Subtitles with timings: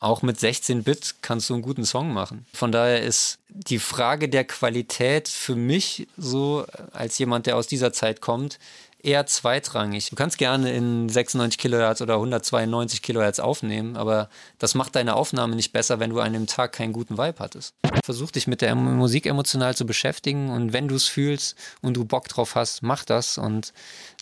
[0.00, 2.46] auch mit 16-Bit kannst du einen guten Song machen.
[2.54, 7.92] Von daher ist die Frage der Qualität für mich so, als jemand, der aus dieser
[7.92, 8.58] Zeit kommt,
[9.02, 10.10] eher zweitrangig.
[10.10, 14.28] Du kannst gerne in 96 Kilohertz oder 192 Kilohertz aufnehmen, aber
[14.58, 17.74] das macht deine Aufnahme nicht besser, wenn du an dem Tag keinen guten Vibe hattest.
[18.04, 22.04] Versuch dich mit der Musik emotional zu beschäftigen und wenn du es fühlst und du
[22.04, 23.72] Bock drauf hast, mach das und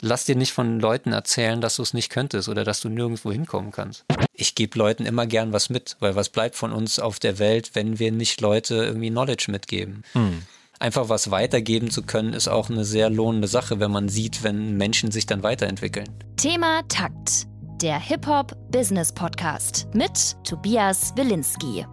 [0.01, 3.33] lass dir nicht von Leuten erzählen, dass du es nicht könntest oder dass du nirgendwo
[3.33, 4.05] hinkommen kannst.
[4.33, 7.71] Ich gebe Leuten immer gern was mit, weil was bleibt von uns auf der Welt,
[7.75, 10.05] wenn wir nicht Leute irgendwie Knowledge mitgeben.
[10.13, 10.43] Hm
[10.79, 14.77] einfach was weitergeben zu können, ist auch eine sehr lohnende Sache, wenn man sieht, wenn
[14.77, 16.09] Menschen sich dann weiterentwickeln.
[16.37, 17.47] Thema Takt,
[17.83, 21.87] der Hip-Hop-Business-Podcast mit Tobias Wilinski.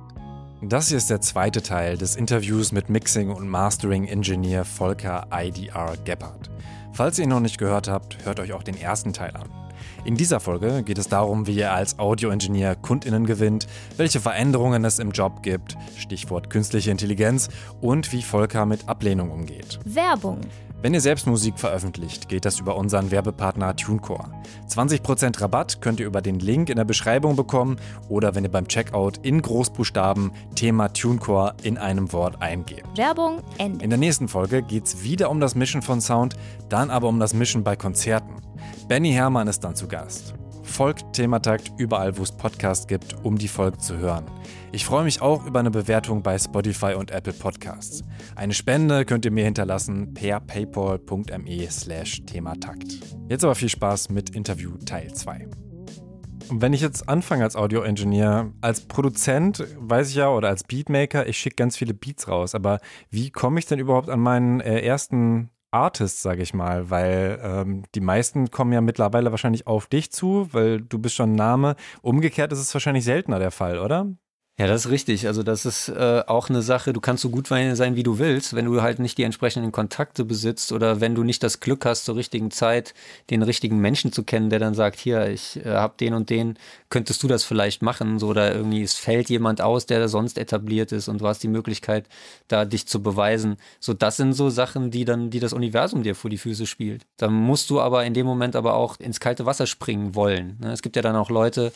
[0.62, 6.50] Das hier ist der zweite Teil des Interviews mit Mixing- und Mastering-Ingenieur Volker IDR Gebhardt.
[6.94, 9.65] Falls ihr ihn noch nicht gehört habt, hört euch auch den ersten Teil an.
[10.06, 13.66] In dieser Folge geht es darum, wie ihr als Audioingenieur KundInnen gewinnt,
[13.98, 17.50] welche Veränderungen es im Job gibt, Stichwort künstliche Intelligenz
[17.82, 19.80] und wie Volker mit Ablehnung umgeht.
[19.84, 20.42] Werbung.
[20.86, 24.30] Wenn ihr selbst Musik veröffentlicht, geht das über unseren Werbepartner TuneCore.
[24.70, 27.78] 20% Rabatt könnt ihr über den Link in der Beschreibung bekommen
[28.08, 32.86] oder wenn ihr beim Checkout in Großbuchstaben Thema TuneCore in einem Wort eingebt.
[32.96, 33.84] Werbung Ende.
[33.84, 36.36] In der nächsten Folge geht es wieder um das Mischen von Sound,
[36.70, 38.36] dann aber um das Mischen bei Konzerten.
[38.88, 40.36] Benny Hermann ist dann zu Gast.
[40.62, 44.26] Folgt Thematakt überall, wo es Podcasts gibt, um die Folge zu hören.
[44.76, 48.04] Ich freue mich auch über eine Bewertung bei Spotify und Apple Podcasts.
[48.36, 53.00] Eine Spende könnt ihr mir hinterlassen per paypal.me slash Thematakt.
[53.30, 55.48] Jetzt aber viel Spaß mit Interview Teil 2.
[56.50, 61.26] Und wenn ich jetzt anfange als Audio-Engineer, als Produzent weiß ich ja oder als Beatmaker,
[61.26, 64.82] ich schicke ganz viele Beats raus, aber wie komme ich denn überhaupt an meinen äh,
[64.82, 70.12] ersten Artist, sage ich mal, weil ähm, die meisten kommen ja mittlerweile wahrscheinlich auf dich
[70.12, 71.78] zu, weil du bist schon ein Name.
[72.02, 74.14] Umgekehrt ist es wahrscheinlich seltener der Fall, oder?
[74.58, 75.28] Ja, das ist richtig.
[75.28, 78.56] Also das ist äh, auch eine Sache, du kannst so gut sein, wie du willst,
[78.56, 82.06] wenn du halt nicht die entsprechenden Kontakte besitzt oder wenn du nicht das Glück hast,
[82.06, 82.94] zur richtigen Zeit
[83.30, 86.58] den richtigen Menschen zu kennen, der dann sagt, hier, ich äh, hab den und den,
[86.88, 88.18] könntest du das vielleicht machen?
[88.18, 91.44] So, oder irgendwie es fällt jemand aus, der da sonst etabliert ist und du hast
[91.44, 92.06] die Möglichkeit,
[92.48, 93.58] da dich zu beweisen.
[93.82, 97.06] So, das sind so Sachen, die dann, die das Universum dir vor die Füße spielt.
[97.18, 100.58] Dann musst du aber in dem Moment aber auch ins kalte Wasser springen wollen.
[100.62, 100.72] Ne?
[100.72, 101.74] Es gibt ja dann auch Leute,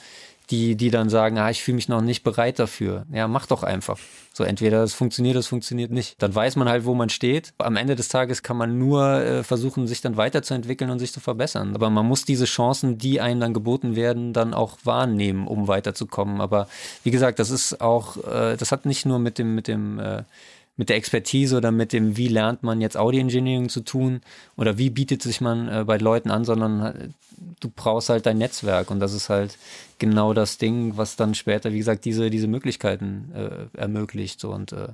[0.49, 3.05] die, die dann sagen, ah, ich fühle mich noch nicht bereit dafür.
[3.11, 3.99] Ja, mach doch einfach.
[4.33, 6.21] So, entweder es funktioniert, es funktioniert nicht.
[6.21, 7.53] Dann weiß man halt, wo man steht.
[7.59, 11.19] Am Ende des Tages kann man nur äh, versuchen, sich dann weiterzuentwickeln und sich zu
[11.19, 11.75] verbessern.
[11.75, 16.41] Aber man muss diese Chancen, die einem dann geboten werden, dann auch wahrnehmen, um weiterzukommen.
[16.41, 16.67] Aber
[17.03, 20.23] wie gesagt, das ist auch, äh, das hat nicht nur mit dem, mit dem, äh,
[20.79, 24.21] mit der Expertise oder mit dem, wie lernt man jetzt Audio Engineering zu tun
[24.55, 27.09] oder wie bietet sich man äh, bei Leuten an, sondern äh,
[27.59, 29.57] du brauchst halt dein Netzwerk und das ist halt
[29.99, 34.39] genau das Ding, was dann später, wie gesagt, diese, diese Möglichkeiten äh, ermöglicht.
[34.39, 34.51] So.
[34.51, 34.87] Und äh,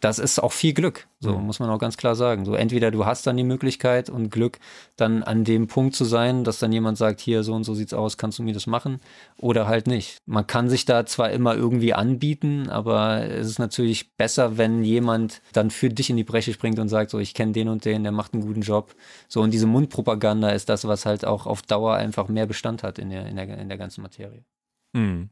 [0.00, 1.46] das ist auch viel Glück, so mhm.
[1.46, 2.44] muss man auch ganz klar sagen.
[2.44, 4.58] So entweder du hast dann die Möglichkeit und Glück,
[4.96, 7.94] dann an dem Punkt zu sein, dass dann jemand sagt, hier so und so sieht's
[7.94, 9.00] aus, kannst du mir das machen?
[9.36, 10.18] Oder halt nicht.
[10.26, 15.42] Man kann sich da zwar immer irgendwie anbieten, aber es ist natürlich besser, wenn jemand
[15.52, 18.02] dann für dich in die Breche springt und sagt, so ich kenne den und den,
[18.02, 18.94] der macht einen guten Job.
[19.28, 22.98] So und diese Mundpropaganda ist das, was halt auch auf Dauer einfach mehr Bestand hat
[22.98, 24.44] in der, in der, in der ganzen Materie.
[24.92, 25.30] Mhm.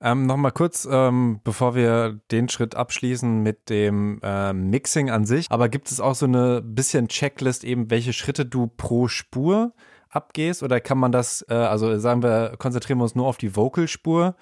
[0.00, 5.46] Ähm, Nochmal kurz, ähm, bevor wir den Schritt abschließen mit dem äh, Mixing an sich.
[5.48, 9.72] Aber gibt es auch so eine bisschen Checklist, eben welche Schritte du pro Spur
[10.08, 10.64] abgehst?
[10.64, 14.34] Oder kann man das, äh, also sagen wir, konzentrieren wir uns nur auf die Vocalspur?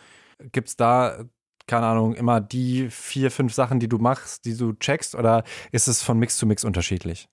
[0.50, 1.25] Gibt es da,
[1.66, 5.15] keine Ahnung, immer die vier, fünf Sachen, die du machst, die du checkst?
[5.15, 7.28] Oder ist es von Mix zu Mix unterschiedlich?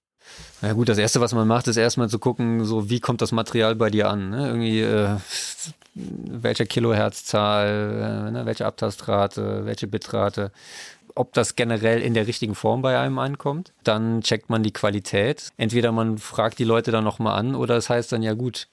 [0.61, 3.31] Na gut, das erste, was man macht, ist erstmal zu gucken, so wie kommt das
[3.31, 4.31] Material bei dir an.
[4.31, 4.47] Ne?
[4.47, 5.17] Irgendwie, äh,
[5.93, 8.45] welche Kilohertzzahl, äh, ne?
[8.45, 10.51] welche Abtastrate, welche Bitrate,
[11.15, 13.73] ob das generell in der richtigen Form bei einem ankommt.
[13.83, 15.49] Dann checkt man die Qualität.
[15.57, 18.67] Entweder man fragt die Leute dann nochmal an oder es heißt dann, ja gut,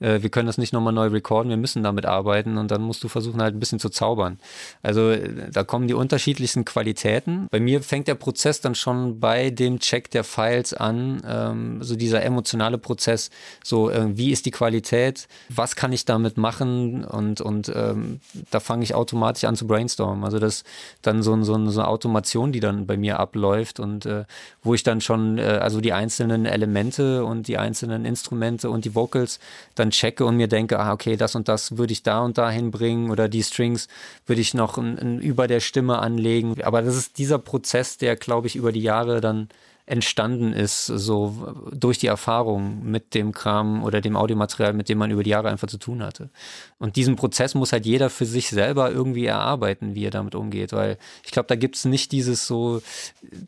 [0.00, 3.02] äh, wir können das nicht nochmal neu recorden, wir müssen damit arbeiten und dann musst
[3.04, 4.38] du versuchen halt ein bisschen zu zaubern.
[4.82, 7.46] Also äh, da kommen die unterschiedlichsten Qualitäten.
[7.50, 11.96] Bei mir fängt der Prozess dann schon bei dem Check der Files an, ähm, so
[11.96, 13.30] dieser emotionale Prozess,
[13.62, 18.20] so äh, wie ist die Qualität, was kann ich damit machen und, und ähm,
[18.50, 20.24] da fange ich automatisch an zu brainstormen.
[20.24, 20.64] Also das
[21.02, 24.24] dann so, so, so eine Automation, die dann bei mir abläuft und äh,
[24.62, 28.94] wo ich dann schon, äh, also die einzelnen Elemente und die einzelnen Instrumente und die
[28.94, 29.38] Vocals
[29.74, 32.50] dann checke und mir denke, ah, okay, das und das würde ich da und da
[32.50, 33.88] hinbringen oder die Strings
[34.26, 36.62] würde ich noch ein, ein über der Stimme anlegen.
[36.62, 39.48] Aber das ist dieser Prozess, der, glaube ich, über die Jahre dann
[39.86, 45.10] entstanden ist, so durch die Erfahrung mit dem Kram oder dem Audiomaterial, mit dem man
[45.10, 46.30] über die Jahre einfach zu tun hatte.
[46.78, 50.72] Und diesen Prozess muss halt jeder für sich selber irgendwie erarbeiten, wie er damit umgeht,
[50.72, 52.80] weil ich glaube, da gibt es nicht dieses so,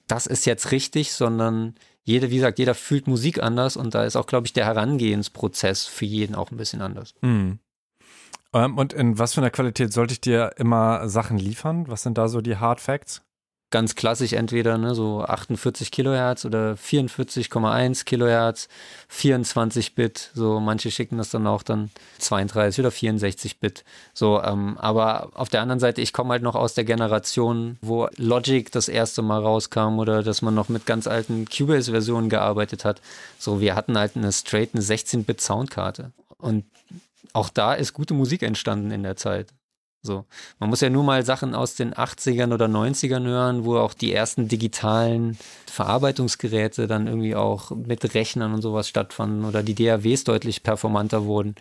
[0.07, 1.75] das ist jetzt richtig, sondern
[2.07, 5.87] jeder, wie gesagt, jeder fühlt Musik anders und da ist auch, glaube ich, der Herangehensprozess
[5.87, 7.15] für jeden auch ein bisschen anders.
[7.21, 7.59] Mhm.
[8.53, 11.89] und in was für einer Qualität sollte ich dir immer Sachen liefern?
[11.89, 13.26] Was sind da so die Hard Facts?
[13.71, 18.69] Ganz klassisch entweder ne, so 48 Kilohertz oder 44,1 Kilohertz,
[19.09, 23.85] 24 Bit, so manche schicken das dann auch dann 32 oder 64 Bit.
[24.15, 28.09] So, ähm, aber auf der anderen Seite, ich komme halt noch aus der Generation, wo
[28.17, 33.01] Logic das erste Mal rauskam oder dass man noch mit ganz alten Cubase-Versionen gearbeitet hat.
[33.39, 36.13] So, wir hatten halt eine straight eine 16-Bit Soundkarte.
[36.39, 36.65] Und
[37.33, 39.49] auch da ist gute Musik entstanden in der Zeit.
[40.07, 40.25] So.
[40.59, 44.13] Man muss ja nur mal Sachen aus den 80ern oder 90ern hören, wo auch die
[44.13, 45.37] ersten digitalen
[45.67, 51.57] Verarbeitungsgeräte dann irgendwie auch mit Rechnern und sowas stattfanden oder die DAWs deutlich performanter wurden.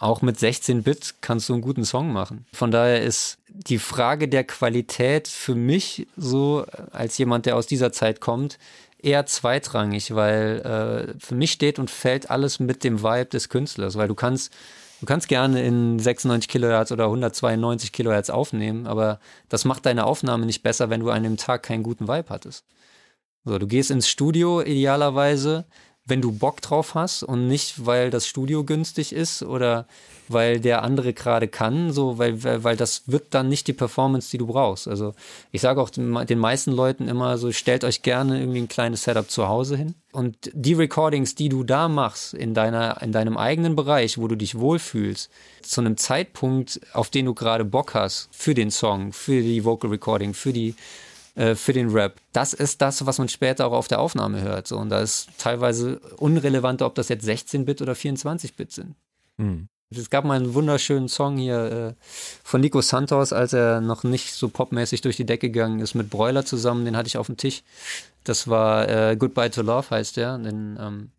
[0.00, 2.46] Auch mit 16-Bit kannst du einen guten Song machen.
[2.54, 7.92] Von daher ist die Frage der Qualität für mich so, als jemand, der aus dieser
[7.92, 8.58] Zeit kommt,
[9.02, 13.96] eher zweitrangig, weil äh, für mich steht und fällt alles mit dem Vibe des Künstlers,
[13.96, 14.52] weil du kannst
[15.00, 19.18] Du kannst gerne in 96 Kilohertz oder 192 Kilohertz aufnehmen, aber
[19.48, 22.66] das macht deine Aufnahme nicht besser, wenn du an dem Tag keinen guten Vibe hattest.
[23.44, 25.64] So, du gehst ins Studio idealerweise,
[26.04, 29.86] wenn du Bock drauf hast und nicht, weil das Studio günstig ist oder
[30.32, 34.30] weil der andere gerade kann, so, weil, weil, weil das wird dann nicht die Performance,
[34.30, 34.88] die du brauchst.
[34.88, 35.14] Also
[35.52, 39.30] ich sage auch den, meisten Leuten immer so, stellt euch gerne irgendwie ein kleines Setup
[39.30, 39.94] zu Hause hin.
[40.12, 44.36] Und die Recordings, die du da machst, in deiner, in deinem eigenen Bereich, wo du
[44.36, 45.30] dich wohlfühlst,
[45.62, 49.90] zu einem Zeitpunkt, auf den du gerade Bock hast, für den Song, für die Vocal
[49.90, 50.74] Recording, für die
[51.36, 52.20] äh, für den Rap.
[52.32, 54.72] Das ist das, was man später auch auf der Aufnahme hört.
[54.72, 58.94] Und da ist teilweise unrelevant, ob das jetzt 16-Bit oder 24-Bit sind.
[59.36, 59.68] Mhm.
[59.92, 62.04] Es gab mal einen wunderschönen Song hier äh,
[62.44, 66.10] von Nico Santos, als er noch nicht so popmäßig durch die Decke gegangen ist, mit
[66.10, 66.84] Broiler zusammen.
[66.84, 67.64] Den hatte ich auf dem Tisch.
[68.22, 70.38] Das war äh, Goodbye to Love, heißt der.
[70.38, 71.10] Den ähm,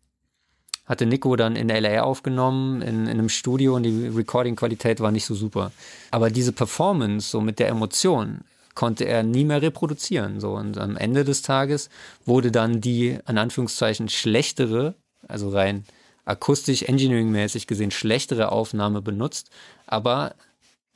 [0.86, 5.26] hatte Nico dann in LA aufgenommen, in, in einem Studio und die Recording-Qualität war nicht
[5.26, 5.70] so super.
[6.10, 8.40] Aber diese Performance, so mit der Emotion,
[8.74, 10.40] konnte er nie mehr reproduzieren.
[10.40, 10.52] So.
[10.52, 11.90] Und am Ende des Tages
[12.24, 14.94] wurde dann die, in Anführungszeichen, schlechtere,
[15.28, 15.84] also rein
[16.24, 19.50] akustisch, engineeringmäßig gesehen schlechtere Aufnahme benutzt,
[19.86, 20.34] aber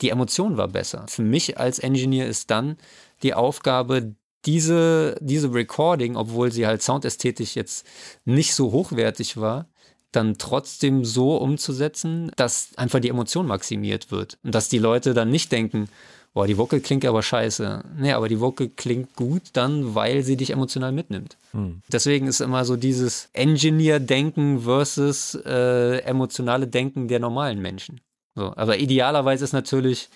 [0.00, 1.06] die Emotion war besser.
[1.08, 2.76] Für mich als Engineer ist dann
[3.22, 4.14] die Aufgabe,
[4.44, 7.86] diese, diese Recording, obwohl sie halt soundästhetisch jetzt
[8.24, 9.68] nicht so hochwertig war,
[10.12, 14.38] dann trotzdem so umzusetzen, dass einfach die Emotion maximiert wird.
[14.44, 15.88] Und dass die Leute dann nicht denken,
[16.36, 17.82] boah, die Vocal klingt aber scheiße.
[17.96, 21.38] Nee, aber die Vocal klingt gut dann, weil sie dich emotional mitnimmt.
[21.52, 21.80] Hm.
[21.90, 28.02] Deswegen ist immer so dieses Engineer-Denken versus äh, emotionale Denken der normalen Menschen.
[28.34, 30.10] So, aber idealerweise ist natürlich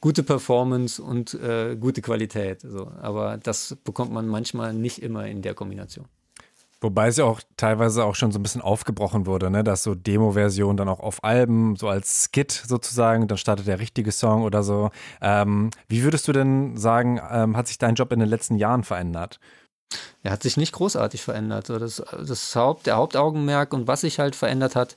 [0.00, 2.60] gute Performance und äh, gute Qualität.
[2.60, 2.92] So.
[3.00, 6.04] Aber das bekommt man manchmal nicht immer in der Kombination.
[6.82, 9.62] Wobei es ja auch teilweise auch schon so ein bisschen aufgebrochen wurde, ne?
[9.62, 14.10] dass so Demo-Versionen dann auch auf Alben, so als Skit sozusagen, dann startet der richtige
[14.10, 14.90] Song oder so.
[15.20, 18.82] Ähm, wie würdest du denn sagen, ähm, hat sich dein Job in den letzten Jahren
[18.82, 19.38] verändert?
[20.22, 21.68] Er hat sich nicht großartig verändert.
[21.68, 24.96] Das, das Haupt, der Hauptaugenmerk und was sich halt verändert hat,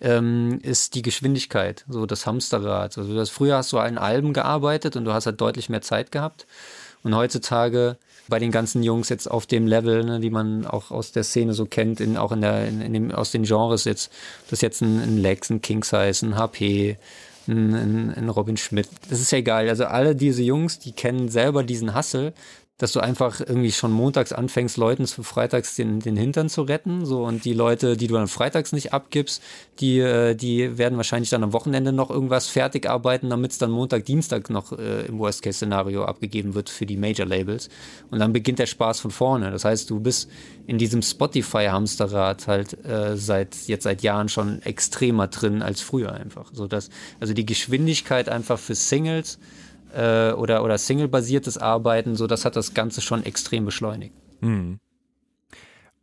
[0.00, 2.98] ähm, ist die Geschwindigkeit, so das Hamsterrad.
[2.98, 6.12] Also das, früher hast du an Alben gearbeitet und du hast halt deutlich mehr Zeit
[6.12, 6.46] gehabt.
[7.02, 7.96] Und heutzutage
[8.28, 11.52] bei den ganzen Jungs jetzt auf dem Level, ne, die man auch aus der Szene
[11.52, 14.12] so kennt, in, auch in der, in, in dem, aus den Genres jetzt,
[14.44, 16.96] das ist jetzt ein, ein Lex, ein King Size, ein HP,
[17.48, 18.88] ein, ein, ein Robin Schmidt.
[19.10, 19.68] Das ist ja egal.
[19.68, 22.32] Also alle diese Jungs, die kennen selber diesen Hassel,
[22.82, 27.06] dass du einfach irgendwie schon montags anfängst, Leuten für freitags den, den Hintern zu retten.
[27.06, 29.40] So, und die Leute, die du dann freitags nicht abgibst,
[29.78, 33.70] die, äh, die werden wahrscheinlich dann am Wochenende noch irgendwas fertig arbeiten, damit es dann
[33.70, 37.68] Montag, Dienstag noch äh, im Worst-Case-Szenario abgegeben wird für die Major-Labels.
[38.10, 39.52] Und dann beginnt der Spaß von vorne.
[39.52, 40.28] Das heißt, du bist
[40.66, 46.50] in diesem Spotify-Hamsterrad halt äh, seit jetzt seit Jahren schon extremer drin als früher einfach.
[46.52, 49.38] So dass, also die Geschwindigkeit einfach für Singles
[49.94, 54.14] äh, oder, oder Single-basiertes Arbeiten, so das hat das Ganze schon extrem beschleunigt.
[54.40, 54.78] Hm.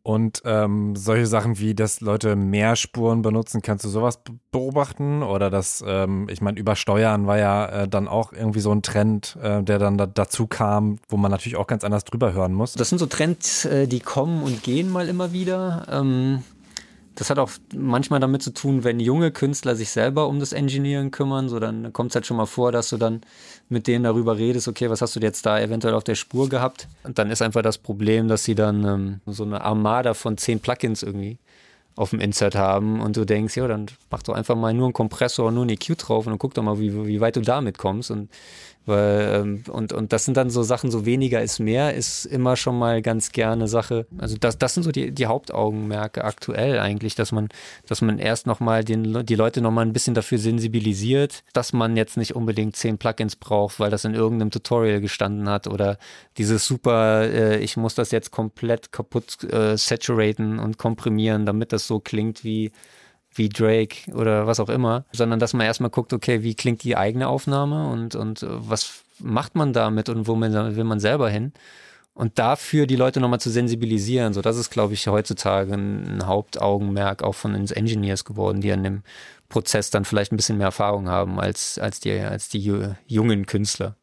[0.02, 5.24] Und ähm, solche Sachen wie, dass Leute mehr Spuren benutzen, kannst du sowas beobachten?
[5.24, 9.38] Oder dass, ähm, ich meine, übersteuern war ja äh, dann auch irgendwie so ein Trend,
[9.42, 12.74] äh, der dann da, dazu kam, wo man natürlich auch ganz anders drüber hören muss.
[12.74, 15.86] Das sind so Trends, äh, die kommen und gehen mal immer wieder.
[15.92, 16.44] Ähm,
[17.20, 21.12] das hat auch manchmal damit zu tun, wenn junge Künstler sich selber um das Engineering
[21.12, 23.22] kümmern, so dann kommt es halt schon mal vor, dass du dann
[23.70, 26.88] mit denen darüber redest, okay, was hast du jetzt da eventuell auf der Spur gehabt?
[27.04, 30.60] Und dann ist einfach das Problem, dass sie dann ähm, so eine Armada von zehn
[30.60, 31.38] Plugins irgendwie
[31.96, 34.94] auf dem Insert haben und du denkst, ja, dann mach doch einfach mal nur einen
[34.94, 37.78] Kompressor, nur einen EQ drauf und dann guck doch mal, wie, wie weit du damit
[37.78, 38.10] kommst.
[38.10, 38.30] Und
[38.90, 42.58] weil, ähm, und, und das sind dann so Sachen, so weniger ist mehr, ist immer
[42.58, 44.08] schon mal ganz gerne Sache.
[44.18, 47.50] Also das, das sind so die, die Hauptaugenmerke aktuell eigentlich, dass man,
[47.88, 52.36] dass man erst nochmal die Leute nochmal ein bisschen dafür sensibilisiert, dass man jetzt nicht
[52.36, 55.98] unbedingt zehn Plugins braucht, weil das in irgendeinem Tutorial gestanden hat oder
[56.38, 61.88] dieses super, äh, ich muss das jetzt komplett kaputt äh, saturaten und komprimieren, damit das
[61.88, 62.72] so klingt wie
[63.34, 66.98] wie Drake oder was auch immer, sondern dass man erstmal guckt, okay, wie klingt die
[66.98, 71.54] eigene Aufnahme und, und was macht man damit und wo man, will man selber hin?
[72.14, 77.24] Und dafür die Leute nochmal zu sensibilisieren, so das ist, glaube ich, heutzutage ein Hauptaugenmerk
[77.24, 79.04] auch von uns Engineers geworden, die an dem
[79.48, 83.96] Prozess dann vielleicht ein bisschen mehr Erfahrung haben als, als, die, als die jungen Künstler.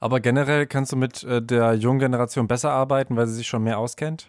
[0.00, 3.62] Aber generell kannst du mit äh, der jungen Generation besser arbeiten, weil sie sich schon
[3.62, 4.26] mehr auskennt?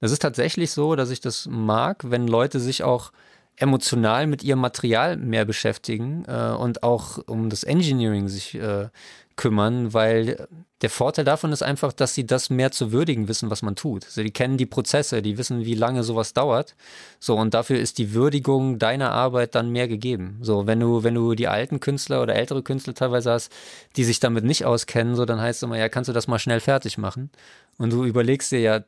[0.00, 3.12] Das ist tatsächlich so, dass ich das mag, wenn Leute sich auch
[3.56, 8.88] emotional mit ihrem Material mehr beschäftigen äh, und auch um das Engineering sich äh,
[9.36, 10.48] kümmern, weil
[10.82, 14.04] der Vorteil davon ist einfach, dass sie das mehr zu würdigen wissen, was man tut.
[14.04, 16.74] Also die kennen die Prozesse, die wissen, wie lange sowas dauert.
[17.18, 20.38] So, und dafür ist die Würdigung deiner Arbeit dann mehr gegeben.
[20.42, 23.52] So, wenn du, wenn du die alten Künstler oder ältere Künstler teilweise hast,
[23.96, 26.38] die sich damit nicht auskennen, so, dann heißt es immer, ja, kannst du das mal
[26.38, 27.30] schnell fertig machen?
[27.78, 28.84] Und du überlegst dir ja,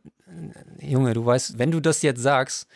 [0.80, 2.66] Junge, du weißt, wenn du das jetzt sagst,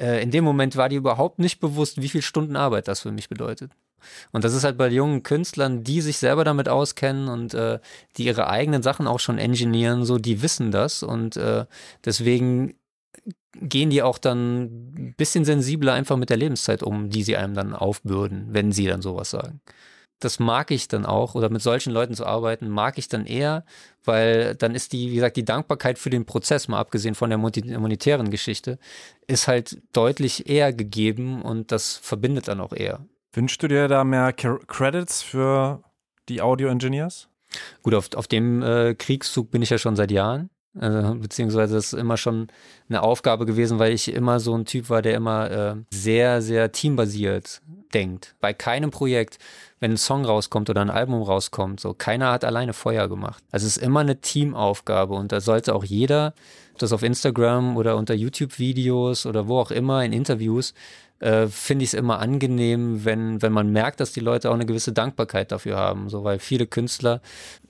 [0.00, 3.12] äh, in dem Moment war dir überhaupt nicht bewusst, wie viel Stunden Arbeit das für
[3.12, 3.72] mich bedeutet.
[4.32, 7.78] Und das ist halt bei jungen Künstlern, die sich selber damit auskennen und äh,
[8.16, 11.66] die ihre eigenen Sachen auch schon engineieren, so, die wissen das und äh,
[12.04, 12.74] deswegen
[13.56, 14.54] gehen die auch dann
[14.96, 18.86] ein bisschen sensibler einfach mit der Lebenszeit um, die sie einem dann aufbürden, wenn sie
[18.86, 19.60] dann sowas sagen
[20.20, 23.64] das mag ich dann auch, oder mit solchen Leuten zu arbeiten, mag ich dann eher,
[24.04, 27.38] weil dann ist die, wie gesagt, die Dankbarkeit für den Prozess, mal abgesehen von der
[27.38, 28.78] monetären Geschichte,
[29.26, 33.04] ist halt deutlich eher gegeben und das verbindet dann auch eher.
[33.32, 35.82] Wünschst du dir da mehr Credits für
[36.28, 37.28] die Audio-Engineers?
[37.82, 40.50] Gut, auf, auf dem äh, Kriegszug bin ich ja schon seit Jahren.
[40.78, 42.48] Also, beziehungsweise das ist immer schon
[42.88, 46.72] eine Aufgabe gewesen, weil ich immer so ein Typ war, der immer äh, sehr, sehr
[46.72, 47.60] teambasiert
[47.92, 48.36] denkt.
[48.40, 49.38] Bei keinem Projekt
[49.80, 51.80] wenn ein Song rauskommt oder ein Album rauskommt.
[51.80, 53.42] So, keiner hat alleine Feuer gemacht.
[53.50, 56.34] Also es ist immer eine Teamaufgabe und da sollte auch jeder,
[56.78, 60.74] das auf Instagram oder unter YouTube-Videos oder wo auch immer in Interviews,
[61.18, 64.66] äh, finde ich es immer angenehm, wenn, wenn man merkt, dass die Leute auch eine
[64.66, 66.08] gewisse Dankbarkeit dafür haben.
[66.10, 67.20] So, weil viele Künstler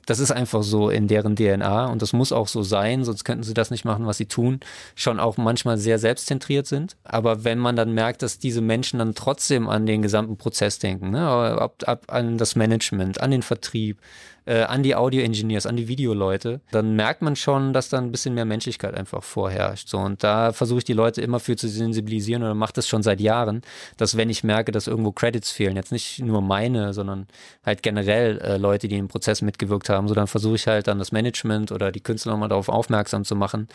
[0.07, 3.43] das ist einfach so in deren DNA und das muss auch so sein, sonst könnten
[3.43, 4.61] sie das nicht machen, was sie tun,
[4.95, 6.97] schon auch manchmal sehr selbstzentriert sind.
[7.05, 11.11] Aber wenn man dann merkt, dass diese Menschen dann trotzdem an den gesamten Prozess denken,
[11.11, 13.99] ne, ab, ab an das Management, an den Vertrieb,
[14.45, 18.35] äh, an die Audio-Engineers, an die Videoleute, dann merkt man schon, dass da ein bisschen
[18.35, 19.89] mehr Menschlichkeit einfach vorherrscht.
[19.89, 23.03] So, und da versuche ich die Leute immer für zu sensibilisieren oder mache das schon
[23.03, 23.63] seit Jahren,
[23.97, 27.27] dass wenn ich merke, dass irgendwo Credits fehlen, jetzt nicht nur meine, sondern
[27.65, 30.99] halt generell äh, Leute, die im Prozess mitgewirkt haben, so dann versuche ich halt dann
[30.99, 33.69] das Management oder die Künstler nochmal darauf aufmerksam zu machen,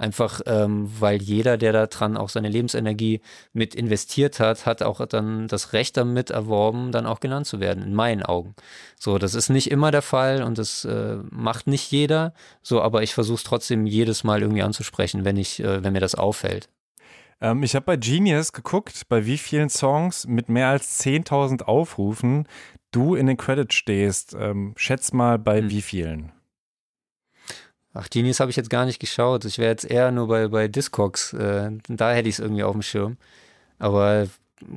[0.00, 3.20] Einfach ähm, weil jeder, der da dran auch seine Lebensenergie
[3.52, 7.82] mit investiert hat, hat auch dann das Recht damit erworben, dann auch genannt zu werden,
[7.82, 8.54] in meinen Augen.
[9.02, 12.34] So, das ist nicht immer der Fall und das äh, macht nicht jeder.
[12.60, 16.00] So, aber ich versuche es trotzdem jedes Mal irgendwie anzusprechen, wenn ich, äh, wenn mir
[16.00, 16.68] das auffällt.
[17.40, 22.46] Ähm, ich habe bei Genius geguckt, bei wie vielen Songs mit mehr als 10.000 Aufrufen
[22.90, 24.36] du in den Credits stehst.
[24.38, 25.70] Ähm, schätz mal bei hm.
[25.70, 26.32] wie vielen?
[27.94, 29.46] Ach, Genius habe ich jetzt gar nicht geschaut.
[29.46, 31.32] Ich wäre jetzt eher nur bei, bei Discogs.
[31.32, 33.16] Äh, da hätte ich es irgendwie auf dem Schirm.
[33.78, 34.26] Aber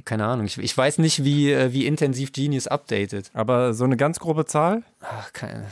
[0.06, 0.46] keine Ahnung.
[0.46, 3.32] Ich, ich weiß nicht, wie, äh, wie intensiv Genius updatet.
[3.34, 4.84] Aber so eine ganz grobe Zahl?
[5.02, 5.66] Ach, keine.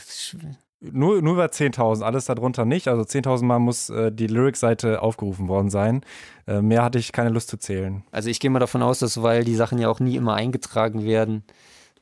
[0.80, 2.88] Nur, nur über 10.000, alles darunter nicht.
[2.88, 6.02] Also 10.000 Mal muss äh, die Lyric-Seite aufgerufen worden sein.
[6.48, 8.04] Äh, mehr hatte ich keine Lust zu zählen.
[8.12, 11.06] Also ich gehe mal davon aus, dass, weil die Sachen ja auch nie immer eingetragen
[11.06, 11.44] werden,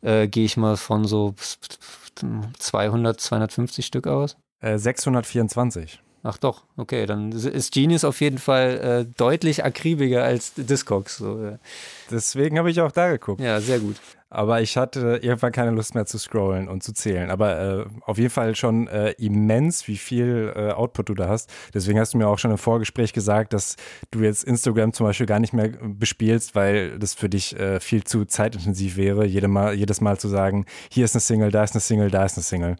[0.01, 1.35] äh, gehe ich mal von so
[2.59, 4.37] 200, 250 Stück aus.
[4.61, 6.01] 624.
[6.21, 11.17] Ach doch, okay, dann ist Genius auf jeden Fall äh, deutlich akribiger als Discogs.
[11.17, 11.59] So, ja.
[12.11, 13.39] Deswegen habe ich auch da geguckt.
[13.39, 13.95] Ja, sehr gut.
[14.29, 17.31] Aber ich hatte irgendwann keine Lust mehr zu scrollen und zu zählen.
[17.31, 21.49] Aber äh, auf jeden Fall schon äh, immens, wie viel äh, Output du da hast.
[21.73, 23.75] Deswegen hast du mir auch schon im Vorgespräch gesagt, dass
[24.11, 28.03] du jetzt Instagram zum Beispiel gar nicht mehr bespielst, weil das für dich äh, viel
[28.03, 31.73] zu zeitintensiv wäre, jede mal, jedes Mal zu sagen, hier ist eine Single, da ist
[31.73, 32.75] eine Single, da ist eine Single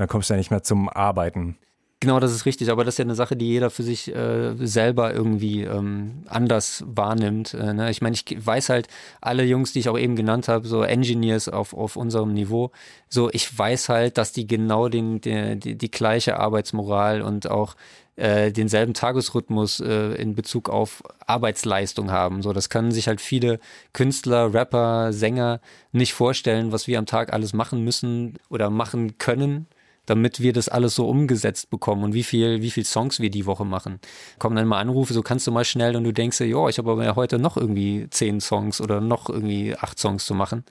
[0.00, 1.56] dann kommst du ja nicht mehr zum Arbeiten.
[2.02, 4.54] Genau, das ist richtig, aber das ist ja eine Sache, die jeder für sich äh,
[4.56, 7.52] selber irgendwie ähm, anders wahrnimmt.
[7.52, 7.90] Äh, ne?
[7.90, 8.88] Ich meine, ich weiß halt,
[9.20, 12.70] alle Jungs, die ich auch eben genannt habe, so Engineers auf, auf unserem Niveau,
[13.10, 17.76] so ich weiß halt, dass die genau den, die, die, die gleiche Arbeitsmoral und auch
[18.16, 22.40] äh, denselben Tagesrhythmus äh, in Bezug auf Arbeitsleistung haben.
[22.40, 23.60] So, das können sich halt viele
[23.92, 25.60] Künstler, Rapper, Sänger
[25.92, 29.66] nicht vorstellen, was wir am Tag alles machen müssen oder machen können
[30.10, 33.46] damit wir das alles so umgesetzt bekommen und wie viel, wie viel Songs wir die
[33.46, 34.00] Woche machen.
[34.40, 36.90] Kommen dann mal Anrufe, so kannst du mal schnell und du denkst ja, ich habe
[36.90, 40.64] aber ja heute noch irgendwie zehn Songs oder noch irgendwie acht Songs zu machen.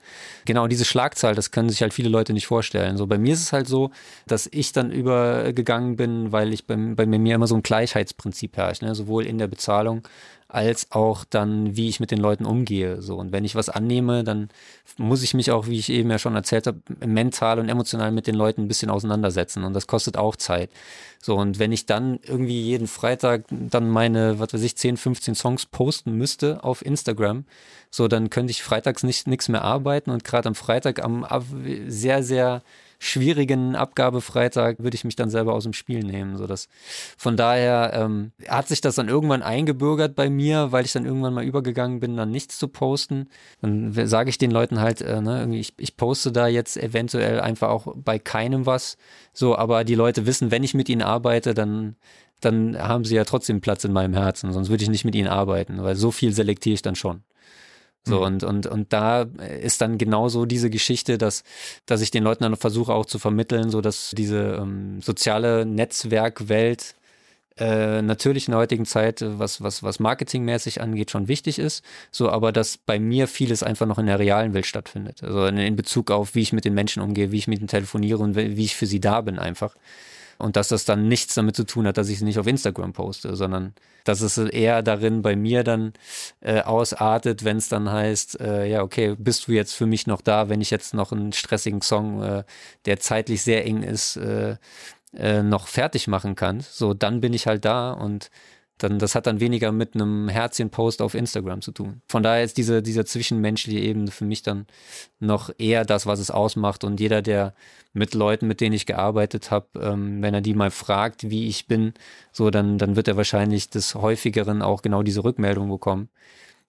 [0.44, 2.98] Genau, diese Schlagzahl, das können sich halt viele Leute nicht vorstellen.
[2.98, 3.92] So bei mir ist es halt so,
[4.26, 8.82] dass ich dann übergegangen bin, weil ich bei, bei mir immer so ein Gleichheitsprinzip herrscht,
[8.82, 8.94] ne?
[8.94, 10.02] sowohl in der Bezahlung
[10.52, 13.00] als auch dann, wie ich mit den Leuten umgehe.
[13.02, 13.16] So.
[13.16, 14.48] Und wenn ich was annehme, dann
[14.96, 18.26] muss ich mich auch, wie ich eben ja schon erzählt habe, mental und emotional mit
[18.26, 19.29] den Leuten ein bisschen auseinandersetzen.
[19.64, 20.70] Und das kostet auch Zeit.
[21.22, 25.34] So, und wenn ich dann irgendwie jeden Freitag dann meine, was weiß ich, 10, 15
[25.34, 27.44] Songs posten müsste auf Instagram,
[27.90, 31.26] so, dann könnte ich freitags nicht nichts mehr arbeiten und gerade am Freitag am
[31.86, 32.62] sehr, sehr
[33.02, 36.36] schwierigen Abgabefreitag würde ich mich dann selber aus dem Spiel nehmen.
[36.36, 36.46] So
[37.16, 41.32] von daher ähm, hat sich das dann irgendwann eingebürgert bei mir, weil ich dann irgendwann
[41.32, 43.30] mal übergegangen bin, dann nichts zu posten.
[43.62, 47.70] Dann sage ich den Leuten halt, äh, ne, ich, ich poste da jetzt eventuell einfach
[47.70, 48.98] auch bei keinem was.
[49.32, 51.96] So, aber die Leute wissen, wenn ich mit ihnen arbeite, dann
[52.42, 55.28] dann haben sie ja trotzdem Platz in meinem Herzen, sonst würde ich nicht mit ihnen
[55.28, 57.22] arbeiten, weil so viel selektiere ich dann schon.
[58.04, 58.22] So, mhm.
[58.22, 61.44] und, und, und da ist dann genauso diese Geschichte, dass,
[61.86, 66.94] dass ich den Leuten dann versuche auch zu vermitteln, so dass diese ähm, soziale Netzwerkwelt
[67.58, 71.84] äh, natürlich in der heutigen Zeit, was, was, was marketingmäßig angeht, schon wichtig ist.
[72.10, 75.22] So, aber dass bei mir vieles einfach noch in der realen Welt stattfindet.
[75.22, 77.68] Also in, in Bezug auf, wie ich mit den Menschen umgehe, wie ich mit ihnen
[77.68, 79.74] telefoniere und wie ich für sie da bin einfach.
[80.40, 82.92] Und dass das dann nichts damit zu tun hat, dass ich es nicht auf Instagram
[82.92, 85.92] poste, sondern dass es eher darin bei mir dann
[86.40, 90.22] äh, ausartet, wenn es dann heißt, äh, ja, okay, bist du jetzt für mich noch
[90.22, 92.44] da, wenn ich jetzt noch einen stressigen Song, äh,
[92.86, 94.56] der zeitlich sehr eng ist, äh,
[95.14, 96.60] äh, noch fertig machen kann.
[96.60, 98.30] So, dann bin ich halt da und
[98.82, 102.02] dann, das hat dann weniger mit einem Herzchen-Post auf Instagram zu tun.
[102.08, 104.66] Von daher ist diese, dieser zwischenmenschliche Ebene für mich dann
[105.18, 106.84] noch eher das, was es ausmacht.
[106.84, 107.54] Und jeder, der
[107.92, 111.66] mit Leuten, mit denen ich gearbeitet habe, ähm, wenn er die mal fragt, wie ich
[111.66, 111.92] bin,
[112.32, 116.08] so, dann, dann wird er wahrscheinlich des häufigeren auch genau diese Rückmeldung bekommen.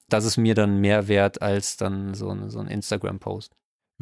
[0.09, 3.53] Das ist mir dann mehr wert als dann so, so ein Instagram-Post.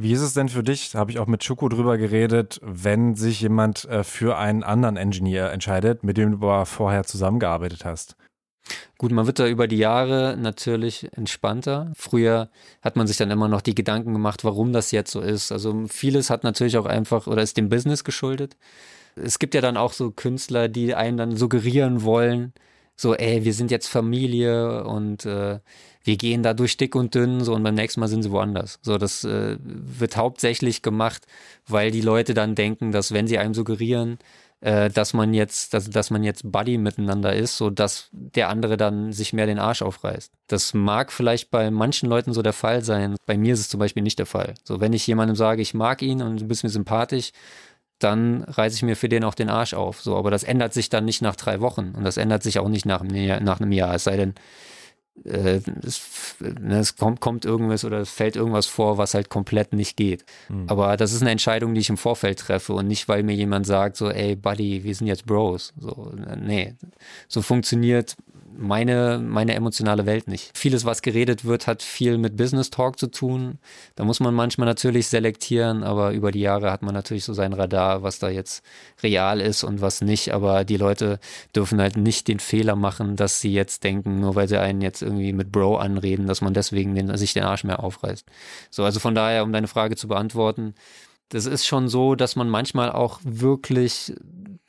[0.02, 3.16] Wie ist es denn für dich, da habe ich auch mit Chuko drüber geredet, wenn
[3.16, 8.16] sich jemand äh, für einen anderen Engineer entscheidet, mit dem du vorher zusammengearbeitet hast?
[8.98, 11.92] Gut, man wird da über die Jahre natürlich entspannter.
[11.98, 12.50] Früher
[12.82, 15.52] hat man sich dann immer noch die Gedanken gemacht, warum das jetzt so ist.
[15.52, 18.56] Also vieles hat natürlich auch einfach oder ist dem Business geschuldet.
[19.18, 22.54] Es gibt ja dann auch so Künstler, die einen dann suggerieren wollen,
[23.00, 25.60] so, ey, wir sind jetzt Familie und äh,
[26.04, 28.78] wir gehen da durch dick und dünn, so und beim nächsten Mal sind sie woanders.
[28.82, 31.26] So, das äh, wird hauptsächlich gemacht,
[31.66, 34.18] weil die Leute dann denken, dass wenn sie einem suggerieren,
[34.60, 38.76] äh, dass man jetzt, dass, dass man jetzt Buddy miteinander ist, so dass der andere
[38.76, 40.34] dann sich mehr den Arsch aufreißt.
[40.48, 43.16] Das mag vielleicht bei manchen Leuten so der Fall sein.
[43.26, 44.56] Bei mir ist es zum Beispiel nicht der Fall.
[44.66, 47.32] So, wenn ich jemandem sage, ich mag ihn und du bist mir sympathisch,
[48.00, 50.02] dann reiße ich mir für den auch den Arsch auf.
[50.02, 52.70] So, aber das ändert sich dann nicht nach drei Wochen und das ändert sich auch
[52.70, 53.94] nicht nach, nach einem Jahr.
[53.94, 54.34] Es sei denn,
[55.26, 59.74] äh, es, ne, es kommt, kommt irgendwas oder es fällt irgendwas vor, was halt komplett
[59.74, 60.26] nicht geht.
[60.48, 60.66] Mhm.
[60.68, 63.66] Aber das ist eine Entscheidung, die ich im Vorfeld treffe und nicht, weil mir jemand
[63.66, 65.74] sagt, so, ey, Buddy, wir sind jetzt Bros.
[65.78, 66.76] So, nee,
[67.28, 68.16] so funktioniert
[68.60, 70.52] meine, meine emotionale Welt nicht.
[70.58, 73.58] Vieles, was geredet wird, hat viel mit Business Talk zu tun.
[73.96, 77.54] Da muss man manchmal natürlich selektieren, aber über die Jahre hat man natürlich so sein
[77.54, 78.64] Radar, was da jetzt
[79.02, 80.34] real ist und was nicht.
[80.34, 81.20] Aber die Leute
[81.56, 85.02] dürfen halt nicht den Fehler machen, dass sie jetzt denken, nur weil sie einen jetzt
[85.02, 88.26] irgendwie mit Bro anreden, dass man deswegen den, sich den Arsch mehr aufreißt.
[88.70, 90.76] So, also von daher, um deine Frage zu beantworten,
[91.30, 94.14] das ist schon so, dass man manchmal auch wirklich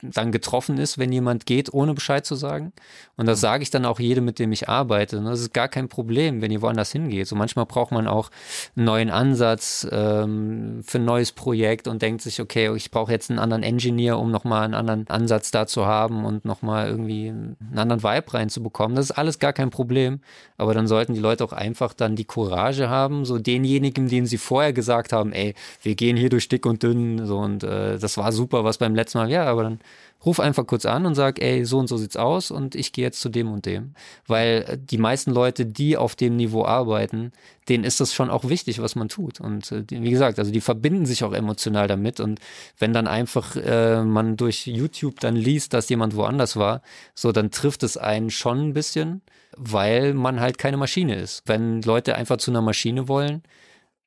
[0.02, 2.72] dann getroffen ist, wenn jemand geht, ohne Bescheid zu sagen.
[3.16, 5.20] Und das sage ich dann auch jedem, mit dem ich arbeite.
[5.20, 7.26] Das ist gar kein Problem, wenn ihr woanders hingeht.
[7.26, 8.30] So manchmal braucht man auch
[8.76, 13.30] einen neuen Ansatz ähm, für ein neues Projekt und denkt sich, okay, ich brauche jetzt
[13.30, 17.56] einen anderen Engineer, um nochmal einen anderen Ansatz da zu haben und nochmal irgendwie einen
[17.76, 18.96] anderen Vibe reinzubekommen.
[18.96, 20.20] Das ist alles gar kein Problem.
[20.56, 24.38] Aber dann sollten die Leute auch einfach dann die Courage haben, so denjenigen, denen sie
[24.38, 28.16] vorher gesagt haben, ey, wir gehen hier durch dick und dünn, so und äh, das
[28.16, 29.80] war super, was beim letzten Mal, ja, aber dann
[30.24, 33.05] ruf einfach kurz an und sag, ey, so und so sieht's aus und ich gehe
[33.05, 33.94] jetzt zu dem und dem.
[34.26, 37.33] Weil äh, die meisten Leute, die auf dem Niveau arbeiten,
[37.68, 39.40] denen ist das schon auch wichtig, was man tut.
[39.40, 42.20] Und äh, wie gesagt, also die verbinden sich auch emotional damit.
[42.20, 42.38] Und
[42.79, 46.83] wenn dann einfach äh, man durch YouTube dann liest, dass jemand woanders war,
[47.14, 49.22] so dann trifft es einen schon ein bisschen,
[49.57, 51.42] weil man halt keine Maschine ist.
[51.46, 53.42] Wenn Leute einfach zu einer Maschine wollen,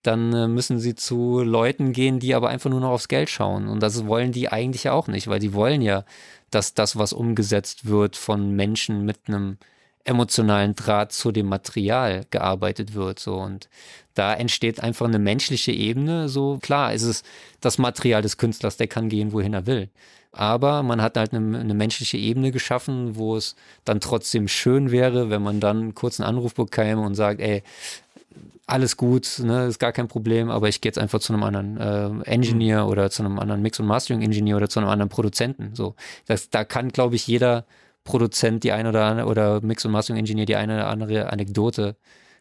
[0.04, 3.68] dann äh, müssen sie zu Leuten gehen, die aber einfach nur noch aufs Geld schauen.
[3.68, 6.06] Und das wollen die eigentlich auch nicht, weil die wollen ja,
[6.52, 9.58] dass das, was umgesetzt wird von Menschen mit einem
[10.06, 13.20] emotionalen Draht zu dem Material gearbeitet wird.
[13.20, 13.70] So und
[14.13, 16.30] da entsteht einfach eine menschliche Ebene.
[16.30, 17.24] So klar ist es
[17.62, 19.89] das Material des Künstlers, der kann gehen, wohin er will.
[20.34, 25.30] Aber man hat halt eine, eine menschliche Ebene geschaffen, wo es dann trotzdem schön wäre,
[25.30, 27.62] wenn man dann kurz einen Anruf bekäme und sagt, ey,
[28.65, 31.78] alles gut, ne, ist gar kein Problem, aber ich gehe jetzt einfach zu einem anderen
[31.78, 32.89] äh, Engineer mhm.
[32.89, 35.76] oder zu einem anderen Mix- und Mastering-Engineer oder zu einem anderen Produzenten.
[35.76, 37.65] So, das, da kann, glaube ich, jeder
[38.04, 41.96] Produzent die eine oder andere oder Mix- und Mastering-Engineer die eine oder andere Anekdote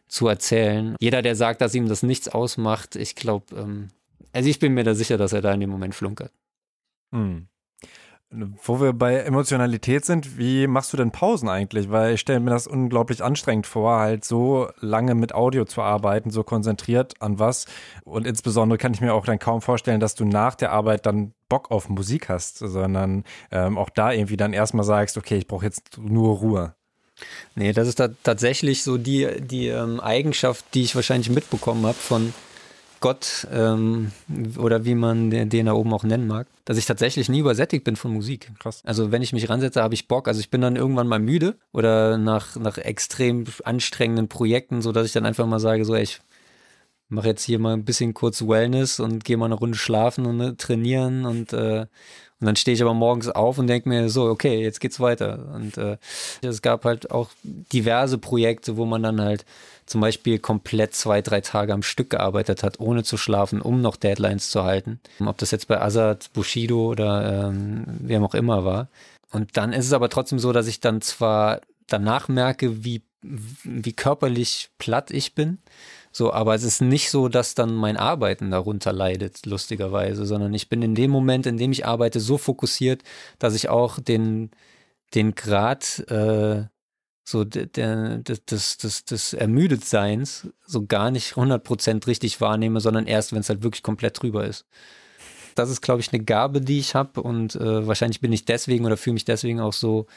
[0.07, 0.95] zu erzählen.
[0.99, 3.89] Jeder, der sagt, dass ihm das nichts ausmacht, ich glaube, ähm,
[4.31, 6.31] also ich bin mir da sicher, dass er da in dem Moment flunkert.
[7.11, 7.47] Mhm.
[8.63, 11.91] Wo wir bei Emotionalität sind, wie machst du denn Pausen eigentlich?
[11.91, 16.31] Weil ich stelle mir das unglaublich anstrengend vor, halt so lange mit Audio zu arbeiten,
[16.31, 17.65] so konzentriert an was.
[18.03, 21.33] Und insbesondere kann ich mir auch dann kaum vorstellen, dass du nach der Arbeit dann
[21.47, 25.65] Bock auf Musik hast, sondern ähm, auch da irgendwie dann erstmal sagst, okay, ich brauche
[25.65, 26.73] jetzt nur Ruhe.
[27.55, 31.97] Nee, das ist da tatsächlich so die, die ähm, Eigenschaft, die ich wahrscheinlich mitbekommen habe
[31.97, 32.33] von
[33.03, 34.13] Gott ähm,
[34.57, 37.83] oder wie man den, den da oben auch nennen mag, dass ich tatsächlich nie übersättigt
[37.83, 38.49] bin von Musik.
[38.59, 38.81] Krass.
[38.85, 40.29] Also wenn ich mich ransetze, habe ich Bock.
[40.29, 45.05] Also ich bin dann irgendwann mal müde oder nach, nach extrem anstrengenden Projekten, so dass
[45.05, 46.21] ich dann einfach mal sage, so ey, ich
[47.09, 50.37] mache jetzt hier mal ein bisschen kurz Wellness und gehe mal eine Runde schlafen und
[50.37, 51.87] ne, trainieren und äh,
[52.43, 55.49] und dann stehe ich aber morgens auf und denke mir so, okay, jetzt geht's weiter.
[55.55, 55.95] Und äh,
[56.41, 59.45] es gab halt auch diverse Projekte, wo man dann halt
[59.85, 63.95] zum Beispiel komplett zwei, drei Tage am Stück gearbeitet hat, ohne zu schlafen, um noch
[63.95, 64.99] Deadlines zu halten.
[65.19, 68.89] Ob das jetzt bei Azad, Bushido oder ähm, wem auch immer war.
[69.31, 73.93] Und dann ist es aber trotzdem so, dass ich dann zwar danach merke, wie, wie
[73.93, 75.59] körperlich platt ich bin.
[76.11, 80.69] So, aber es ist nicht so, dass dann mein Arbeiten darunter leidet, lustigerweise, sondern ich
[80.69, 83.01] bin in dem Moment, in dem ich arbeite, so fokussiert,
[83.39, 84.51] dass ich auch den,
[85.15, 86.65] den Grad äh,
[87.23, 93.31] so der, der, des, des, des Ermüdetseins so gar nicht 100% richtig wahrnehme, sondern erst,
[93.31, 94.65] wenn es halt wirklich komplett drüber ist.
[95.55, 98.85] Das ist, glaube ich, eine Gabe, die ich habe und äh, wahrscheinlich bin ich deswegen
[98.85, 100.07] oder fühle mich deswegen auch so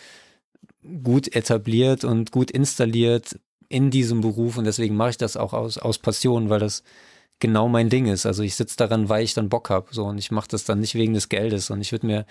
[1.02, 3.38] gut etabliert und gut installiert
[3.68, 6.82] in diesem Beruf und deswegen mache ich das auch aus, aus Passion, weil das
[7.38, 8.24] genau mein Ding ist.
[8.26, 9.88] Also ich sitze daran, weil ich dann Bock habe.
[9.90, 12.26] So und ich mache das dann nicht wegen des Geldes und ich würde mir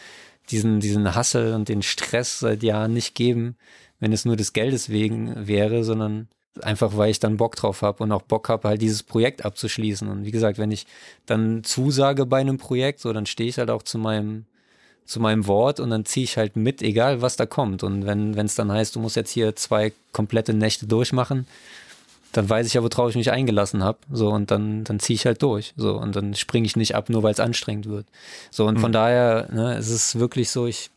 [0.49, 3.57] diesen diesen Hassel und den Stress seit Jahren nicht geben,
[3.99, 6.27] wenn es nur des Geldes wegen wäre, sondern
[6.61, 10.07] einfach weil ich dann Bock drauf habe und auch Bock habe, halt dieses Projekt abzuschließen.
[10.07, 10.85] Und wie gesagt, wenn ich
[11.25, 14.45] dann zusage bei einem Projekt, so dann stehe ich halt auch zu meinem
[15.05, 17.83] zu meinem Wort und dann ziehe ich halt mit, egal was da kommt.
[17.83, 21.45] Und wenn es dann heißt, du musst jetzt hier zwei komplette Nächte durchmachen,
[22.31, 23.99] dann weiß ich ja, worauf ich mich eingelassen habe.
[24.11, 25.73] So, und dann, dann ziehe ich halt durch.
[25.77, 28.07] So, und dann springe ich nicht ab, nur weil es anstrengend wird.
[28.51, 28.81] So, und mhm.
[28.81, 30.89] von daher, ne, es ist wirklich so, ich,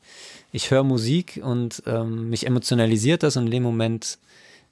[0.52, 4.18] ich höre Musik und ähm, mich emotionalisiert das und in dem Moment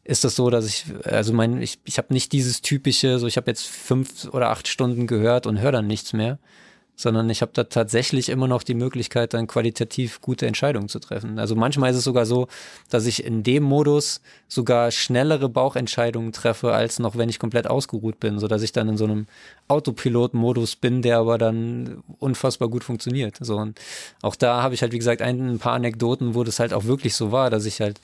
[0.04, 3.36] ist das so, dass ich, also mein, ich, ich habe nicht dieses typische, so ich
[3.36, 6.38] habe jetzt fünf oder acht Stunden gehört und höre dann nichts mehr,
[6.96, 11.38] sondern ich habe da tatsächlich immer noch die Möglichkeit, dann qualitativ gute Entscheidungen zu treffen.
[11.38, 12.48] Also manchmal ist es sogar so,
[12.88, 18.18] dass ich in dem Modus sogar schnellere Bauchentscheidungen treffe, als noch wenn ich komplett ausgeruht
[18.18, 19.26] bin, so dass ich dann in so einem
[19.68, 23.36] Autopilot-Modus bin, der aber dann unfassbar gut funktioniert.
[23.40, 23.78] So und
[24.22, 26.84] auch da habe ich halt wie gesagt ein, ein paar Anekdoten, wo das halt auch
[26.84, 28.00] wirklich so war, dass ich halt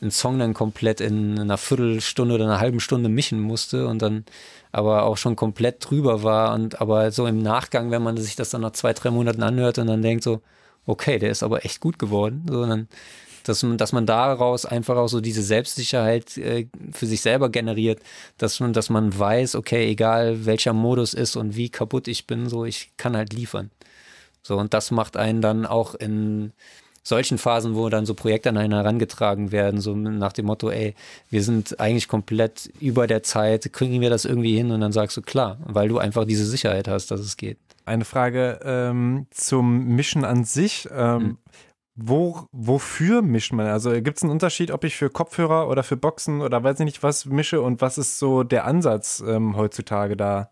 [0.00, 4.24] einen Song dann komplett in einer Viertelstunde oder einer halben Stunde mischen musste und dann
[4.76, 6.54] aber auch schon komplett drüber war.
[6.54, 9.78] Und aber so im Nachgang, wenn man sich das dann nach zwei, drei Monaten anhört
[9.78, 10.42] und dann denkt so,
[10.84, 12.88] okay, der ist aber echt gut geworden, so dann
[13.44, 18.00] dass man, dass man daraus einfach auch so diese Selbstsicherheit äh, für sich selber generiert,
[18.38, 22.48] dass man, dass man weiß, okay, egal welcher Modus ist und wie kaputt ich bin,
[22.48, 23.70] so ich kann halt liefern.
[24.42, 26.52] So, und das macht einen dann auch in
[27.06, 30.96] solchen Phasen, wo dann so Projekte an einen herangetragen werden, so nach dem Motto, ey,
[31.30, 34.72] wir sind eigentlich komplett über der Zeit, kriegen wir das irgendwie hin?
[34.72, 37.58] Und dann sagst du, klar, weil du einfach diese Sicherheit hast, dass es geht.
[37.84, 40.88] Eine Frage ähm, zum Mischen an sich.
[40.92, 41.38] Ähm, hm.
[41.94, 43.66] Wo, wofür mischt man?
[43.66, 46.84] Also gibt es einen Unterschied, ob ich für Kopfhörer oder für Boxen oder weiß ich
[46.84, 50.50] nicht was mische und was ist so der Ansatz ähm, heutzutage da?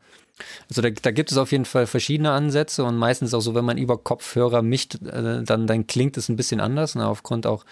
[0.69, 3.65] Also da, da gibt es auf jeden Fall verschiedene Ansätze und meistens auch so, wenn
[3.65, 7.65] man über Kopfhörer mischt, äh, dann, dann klingt es ein bisschen anders, ne, aufgrund auch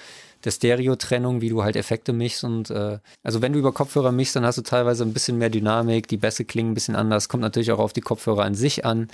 [0.44, 4.36] der Stereo-Trennung, wie du halt Effekte mischst und äh, also wenn du über Kopfhörer mischst,
[4.36, 7.42] dann hast du teilweise ein bisschen mehr Dynamik, die Bässe klingen ein bisschen anders, kommt
[7.42, 9.08] natürlich auch auf die Kopfhörer an sich an,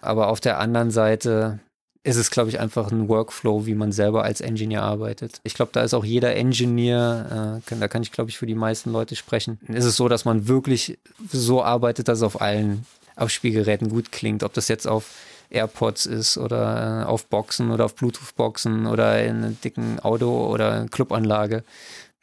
[0.00, 1.60] aber auf der anderen Seite
[2.04, 5.40] ist es, glaube ich, einfach ein Workflow, wie man selber als Engineer arbeitet.
[5.42, 8.54] Ich glaube, da ist auch jeder Engineer, äh, da kann ich, glaube ich, für die
[8.54, 10.98] meisten Leute sprechen, ist es so, dass man wirklich
[11.32, 12.86] so arbeitet, dass es auf allen
[13.16, 14.42] Abspielgeräten gut klingt.
[14.42, 15.12] Ob das jetzt auf
[15.48, 20.86] AirPods ist oder äh, auf Boxen oder auf Bluetooth-Boxen oder in einer dicken Auto- oder
[20.90, 21.64] Clubanlage.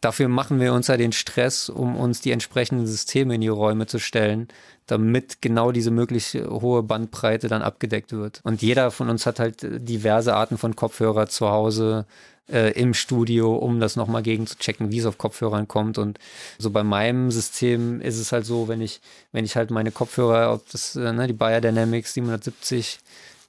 [0.02, 3.86] Dafür machen wir uns ja den Stress, um uns die entsprechenden Systeme in die Räume
[3.86, 4.48] zu stellen,
[4.88, 8.42] damit genau diese möglich hohe Bandbreite dann abgedeckt wird.
[8.44, 12.06] Und jeder von uns hat halt diverse Arten von Kopfhörer zu Hause,
[12.52, 15.98] äh, im Studio, um das nochmal gegen zu checken, wie es auf Kopfhörern kommt.
[15.98, 16.20] Und
[16.58, 20.54] so bei meinem System ist es halt so, wenn ich, wenn ich halt meine Kopfhörer,
[20.54, 23.00] ob das, äh, ne, die Bayer Dynamics 770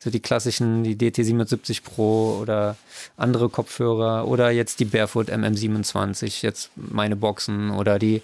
[0.03, 2.77] so die klassischen, die DT770 Pro oder
[3.17, 8.21] andere Kopfhörer oder jetzt die Barefoot MM27, jetzt meine Boxen oder die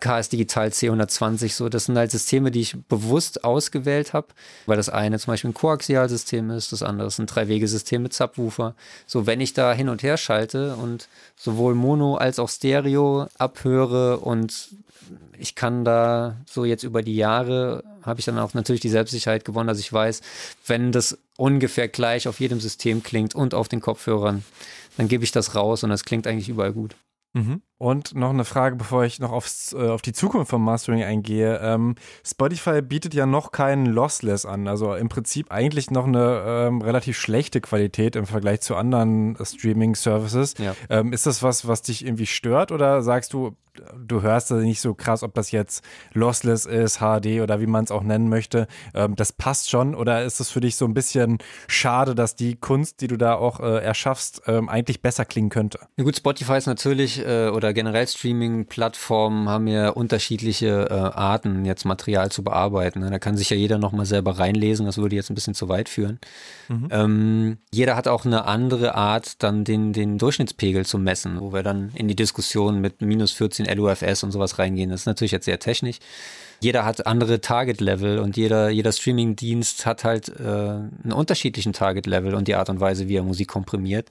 [0.00, 4.28] KS Digital C120, so, das sind halt Systeme, die ich bewusst ausgewählt habe,
[4.66, 8.74] weil das eine zum Beispiel ein Koaxialsystem ist, das andere ist ein Drei-Wege-System mit Subwoofer.
[9.06, 14.18] So, wenn ich da hin und her schalte und sowohl Mono als auch Stereo abhöre
[14.18, 14.68] und
[15.38, 19.44] ich kann da so jetzt über die Jahre habe ich dann auch natürlich die Selbstsicherheit
[19.44, 20.22] gewonnen, dass ich weiß,
[20.66, 24.44] wenn das ungefähr gleich auf jedem System klingt und auf den Kopfhörern,
[24.96, 26.96] dann gebe ich das raus und das klingt eigentlich überall gut.
[27.34, 27.60] Mhm.
[27.78, 31.60] Und noch eine Frage, bevor ich noch aufs, äh, auf die Zukunft vom Mastering eingehe.
[31.62, 36.80] Ähm, Spotify bietet ja noch keinen Lossless an, also im Prinzip eigentlich noch eine ähm,
[36.80, 40.54] relativ schlechte Qualität im Vergleich zu anderen Streaming-Services.
[40.56, 40.74] Ja.
[40.88, 43.56] Ähm, ist das was, was dich irgendwie stört oder sagst du,
[44.06, 45.84] du hörst das nicht so krass, ob das jetzt
[46.14, 48.68] Lossless ist, HD oder wie man es auch nennen möchte.
[48.94, 52.56] Ähm, das passt schon oder ist es für dich so ein bisschen schade, dass die
[52.56, 55.80] Kunst, die du da auch äh, erschaffst, ähm, eigentlich besser klingen könnte?
[55.96, 61.64] Ja gut, Spotify ist natürlich äh, oder oder generell Streaming-Plattformen haben ja unterschiedliche äh, Arten,
[61.64, 63.00] jetzt Material zu bearbeiten.
[63.00, 63.10] Ne?
[63.10, 65.88] Da kann sich ja jeder nochmal selber reinlesen, das würde jetzt ein bisschen zu weit
[65.88, 66.20] führen.
[66.68, 66.88] Mhm.
[66.92, 71.64] Ähm, jeder hat auch eine andere Art, dann den, den Durchschnittspegel zu messen, wo wir
[71.64, 74.90] dann in die Diskussion mit minus 14 LUFS und sowas reingehen.
[74.90, 75.98] Das ist natürlich jetzt sehr technisch
[76.60, 82.48] jeder hat andere Target-Level und jeder, jeder Streaming-Dienst hat halt äh, einen unterschiedlichen Target-Level und
[82.48, 84.08] die Art und Weise, wie er Musik komprimiert.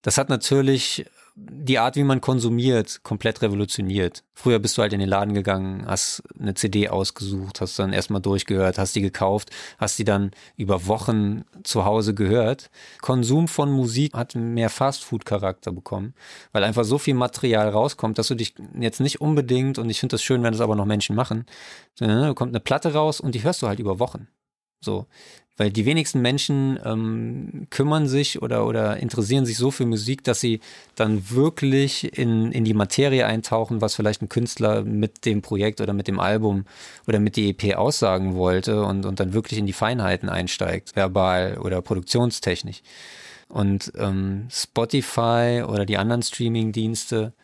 [0.00, 4.22] Das hat natürlich die Art, wie man konsumiert, komplett revolutioniert.
[4.34, 8.20] Früher bist du halt in den Laden gegangen, hast eine CD ausgesucht, hast dann erstmal
[8.20, 12.70] durchgehört, hast die gekauft, hast die dann über Wochen zu Hause gehört.
[13.00, 16.14] Konsum von Musik hat mehr Fastfood-Charakter bekommen,
[16.52, 20.14] weil einfach so viel Material rauskommt, dass du dich jetzt nicht unbedingt, und ich finde
[20.14, 21.46] das schön, wenn das aber noch Menschen machen,
[21.94, 24.28] sondern ne, kommt eine Platte raus und die hörst du halt über Wochen.
[24.82, 25.06] So,
[25.56, 30.40] weil die wenigsten Menschen ähm, kümmern sich oder, oder interessieren sich so für Musik, dass
[30.40, 30.60] sie
[30.96, 35.92] dann wirklich in, in die Materie eintauchen, was vielleicht ein Künstler mit dem Projekt oder
[35.92, 36.64] mit dem Album
[37.06, 41.58] oder mit der EP aussagen wollte und, und dann wirklich in die Feinheiten einsteigt, verbal
[41.58, 42.82] oder produktionstechnisch.
[43.48, 47.34] Und ähm, Spotify oder die anderen Streaming-Dienste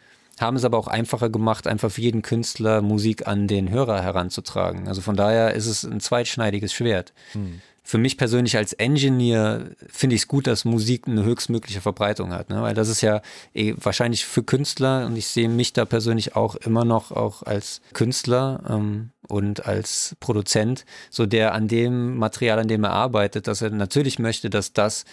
[0.40, 4.88] haben es aber auch einfacher gemacht, einfach für jeden Künstler Musik an den Hörer heranzutragen.
[4.88, 7.12] Also von daher ist es ein zweitschneidiges Schwert.
[7.32, 7.60] Hm.
[7.88, 12.50] Für mich persönlich als Engineer finde ich es gut, dass Musik eine höchstmögliche Verbreitung hat,
[12.50, 12.60] ne?
[12.60, 13.22] weil das ist ja
[13.54, 17.80] eh, wahrscheinlich für Künstler und ich sehe mich da persönlich auch immer noch auch als
[17.94, 23.62] Künstler ähm, und als Produzent, so der an dem Material, an dem er arbeitet, dass
[23.62, 25.06] er natürlich möchte, dass das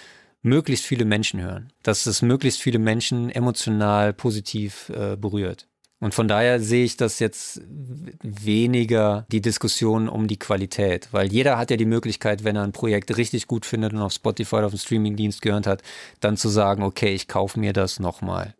[0.45, 5.67] möglichst viele Menschen hören, dass es möglichst viele Menschen emotional positiv äh, berührt.
[5.99, 7.61] Und von daher sehe ich das jetzt
[8.21, 12.73] weniger die Diskussion um die Qualität, weil jeder hat ja die Möglichkeit, wenn er ein
[12.73, 15.81] Projekt richtig gut findet und auf Spotify oder auf dem Streamingdienst gehört hat,
[16.19, 18.53] dann zu sagen, okay, ich kaufe mir das nochmal.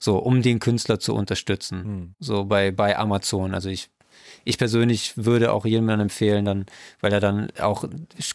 [0.00, 1.84] So, um den Künstler zu unterstützen.
[1.84, 2.14] Hm.
[2.18, 3.54] So bei, bei Amazon.
[3.54, 3.90] Also ich
[4.44, 6.66] ich persönlich würde auch jemandem empfehlen, dann,
[7.00, 7.84] weil er dann auch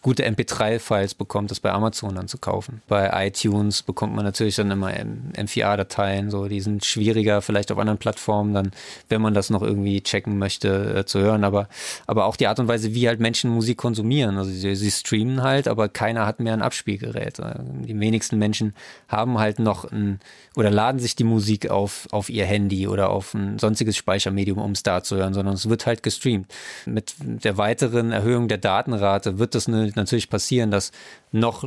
[0.01, 2.81] gute MP3-Files bekommt, das bei Amazon dann zu kaufen.
[2.87, 7.99] Bei iTunes bekommt man natürlich dann immer M4A-Dateien, so die sind schwieriger, vielleicht auf anderen
[7.99, 8.71] Plattformen, dann,
[9.09, 11.43] wenn man das noch irgendwie checken möchte, äh, zu hören.
[11.43, 11.67] Aber,
[12.07, 14.37] aber auch die Art und Weise, wie halt Menschen Musik konsumieren.
[14.37, 17.37] Also sie, sie streamen halt, aber keiner hat mehr ein Abspielgerät.
[17.39, 18.73] Die wenigsten Menschen
[19.07, 20.19] haben halt noch ein
[20.55, 24.71] oder laden sich die Musik auf, auf ihr Handy oder auf ein sonstiges Speichermedium, um
[24.71, 26.53] es da zu hören, sondern es wird halt gestreamt.
[26.85, 30.91] Mit der weiteren Erhöhung der Datenrate wird das natürlich passieren, dass
[31.31, 31.63] noch,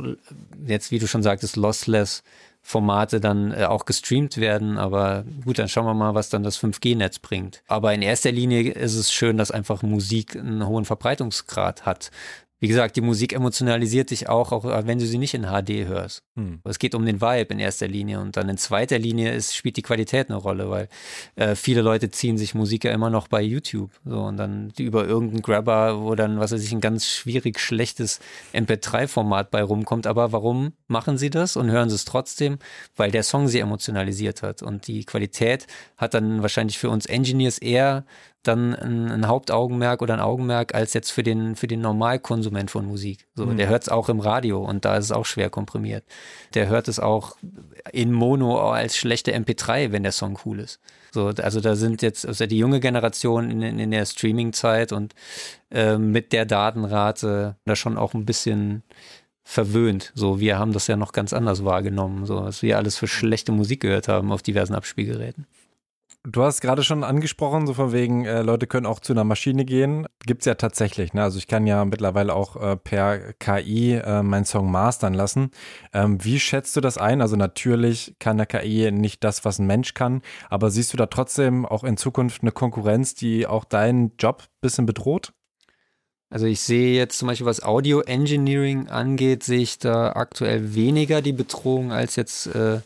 [0.65, 2.23] jetzt wie du schon sagtest, lossless
[2.65, 4.77] Formate dann äh, auch gestreamt werden.
[4.77, 7.61] Aber gut, dann schauen wir mal, was dann das 5G-Netz bringt.
[7.67, 12.09] Aber in erster Linie ist es schön, dass einfach Musik einen hohen Verbreitungsgrad hat
[12.63, 16.23] wie gesagt, die Musik emotionalisiert dich auch, auch wenn du sie nicht in HD hörst.
[16.37, 16.61] Hm.
[16.63, 19.75] Es geht um den Vibe in erster Linie und dann in zweiter Linie ist, spielt
[19.75, 20.87] die Qualität eine Rolle, weil
[21.35, 23.91] äh, viele Leute ziehen sich Musik ja immer noch bei YouTube.
[24.05, 28.21] So und dann über irgendeinen Grabber, wo dann, was weiß ich, ein ganz schwierig schlechtes
[28.53, 30.07] MP3-Format bei rumkommt.
[30.07, 32.59] Aber warum machen sie das und hören sie es trotzdem?
[32.95, 34.61] Weil der Song sie emotionalisiert hat.
[34.61, 38.05] Und die Qualität hat dann wahrscheinlich für uns Engineers eher
[38.43, 42.85] dann ein, ein, Hauptaugenmerk oder ein Augenmerk als jetzt für den, für den Normalkonsument von
[42.85, 43.25] Musik.
[43.35, 43.57] So, mhm.
[43.57, 46.03] Der hört es auch im Radio und da ist es auch schwer komprimiert.
[46.53, 47.35] Der hört es auch
[47.91, 50.79] in Mono als schlechte MP3, wenn der Song cool ist.
[51.11, 55.13] So, also da sind jetzt also die junge Generation in, in der Streaming-Zeit und
[55.69, 58.83] äh, mit der Datenrate da schon auch ein bisschen
[59.43, 60.11] verwöhnt.
[60.15, 63.51] So, wir haben das ja noch ganz anders wahrgenommen, so was wir alles für schlechte
[63.51, 65.45] Musik gehört haben auf diversen Abspielgeräten.
[66.25, 69.65] Du hast gerade schon angesprochen, so von wegen, äh, Leute können auch zu einer Maschine
[69.65, 70.07] gehen.
[70.25, 71.13] Gibt's ja tatsächlich.
[71.13, 71.21] Ne?
[71.21, 75.51] Also ich kann ja mittlerweile auch äh, per KI äh, meinen Song mastern lassen.
[75.91, 77.21] Ähm, wie schätzt du das ein?
[77.21, 81.07] Also natürlich kann der KI nicht das, was ein Mensch kann, aber siehst du da
[81.07, 85.33] trotzdem auch in Zukunft eine Konkurrenz, die auch deinen Job bisschen bedroht?
[86.29, 91.21] Also ich sehe jetzt zum Beispiel, was Audio Engineering angeht, sehe ich da aktuell weniger
[91.21, 92.79] die Bedrohung als jetzt äh,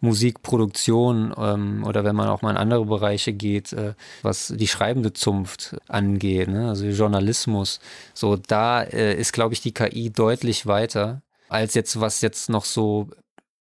[0.00, 5.12] Musikproduktion ähm, oder wenn man auch mal in andere Bereiche geht, äh, was die schreibende
[5.12, 6.68] Zunft angeht, ne?
[6.68, 7.80] also Journalismus,
[8.14, 12.64] so da äh, ist, glaube ich, die KI deutlich weiter als jetzt, was jetzt noch
[12.64, 13.08] so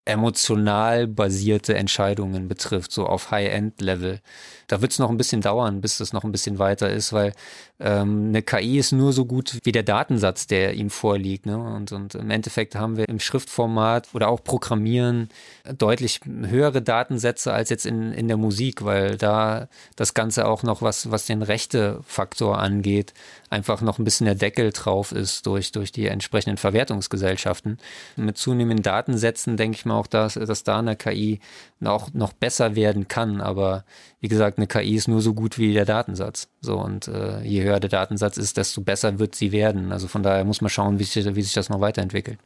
[0.05, 4.21] emotional basierte Entscheidungen betrifft, so auf High-End-Level.
[4.67, 7.33] Da wird es noch ein bisschen dauern, bis das noch ein bisschen weiter ist, weil
[7.79, 11.45] ähm, eine KI ist nur so gut wie der Datensatz, der ihm vorliegt.
[11.45, 11.57] Ne?
[11.57, 15.29] Und, und im Endeffekt haben wir im Schriftformat oder auch Programmieren
[15.77, 20.81] deutlich höhere Datensätze als jetzt in, in der Musik, weil da das Ganze auch noch
[20.81, 23.13] was, was den Rechtefaktor angeht,
[23.49, 27.77] einfach noch ein bisschen der Deckel drauf ist durch, durch die entsprechenden Verwertungsgesellschaften.
[28.15, 31.39] Mit zunehmenden Datensätzen denke ich mal auch, dass, dass da eine KI
[31.79, 33.41] noch, noch besser werden kann.
[33.41, 33.83] Aber
[34.19, 36.49] wie gesagt, eine KI ist nur so gut wie der Datensatz.
[36.61, 39.91] So und äh, je höher der Datensatz ist, desto besser wird sie werden.
[39.91, 42.39] Also von daher muss man schauen, wie sich, wie sich das noch weiterentwickelt.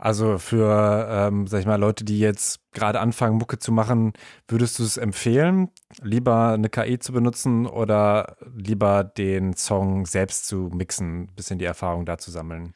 [0.00, 4.14] Also für, ähm, sag ich mal, Leute, die jetzt gerade anfangen, Mucke zu machen,
[4.48, 5.68] würdest du es empfehlen,
[6.00, 12.06] lieber eine KI zu benutzen oder lieber den Song selbst zu mixen, bisschen die Erfahrung
[12.06, 12.72] da zu sammeln?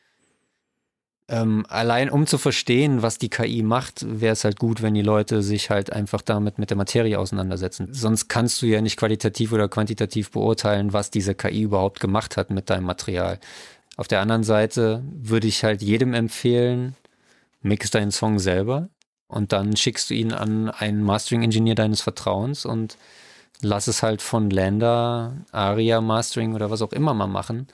[1.26, 5.02] Ähm, allein um zu verstehen, was die KI macht, wäre es halt gut, wenn die
[5.02, 7.88] Leute sich halt einfach damit mit der Materie auseinandersetzen.
[7.92, 12.50] Sonst kannst du ja nicht qualitativ oder quantitativ beurteilen, was diese KI überhaupt gemacht hat
[12.50, 13.38] mit deinem Material.
[13.96, 16.94] Auf der anderen Seite würde ich halt jedem empfehlen,
[17.62, 18.90] mix deinen Song selber
[19.26, 22.98] und dann schickst du ihn an einen Mastering-Ingenieur deines Vertrauens und
[23.62, 27.68] lass es halt von Lander, Aria Mastering oder was auch immer mal machen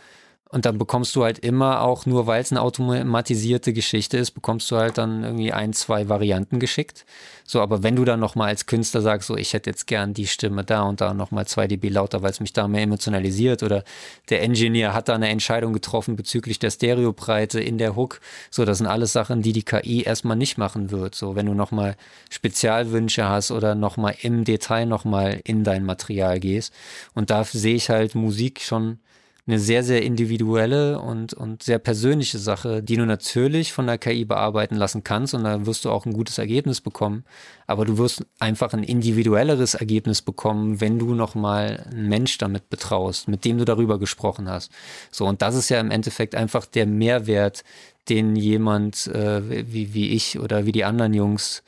[0.52, 4.68] und dann bekommst du halt immer auch, nur weil es eine automatisierte Geschichte ist, bekommst
[4.70, 7.06] du halt dann irgendwie ein, zwei Varianten geschickt.
[7.44, 10.26] So, aber wenn du dann nochmal als Künstler sagst, so, ich hätte jetzt gern die
[10.26, 13.84] Stimme da und da nochmal zwei dB lauter, weil es mich da mehr emotionalisiert oder
[14.28, 18.20] der Engineer hat da eine Entscheidung getroffen bezüglich der Stereobreite in der Hook.
[18.50, 21.14] So, das sind alles Sachen, die die KI erstmal nicht machen wird.
[21.14, 21.96] So, wenn du nochmal
[22.28, 26.74] Spezialwünsche hast oder nochmal im Detail nochmal in dein Material gehst.
[27.14, 28.98] Und da sehe ich halt Musik schon
[29.46, 34.24] eine sehr, sehr individuelle und, und sehr persönliche Sache, die du natürlich von der KI
[34.24, 37.24] bearbeiten lassen kannst und da wirst du auch ein gutes Ergebnis bekommen.
[37.66, 43.28] Aber du wirst einfach ein individuelleres Ergebnis bekommen, wenn du nochmal einen Mensch damit betraust,
[43.28, 44.70] mit dem du darüber gesprochen hast.
[45.10, 47.64] So, und das ist ja im Endeffekt einfach der Mehrwert,
[48.08, 51.62] den jemand äh, wie, wie ich oder wie die anderen Jungs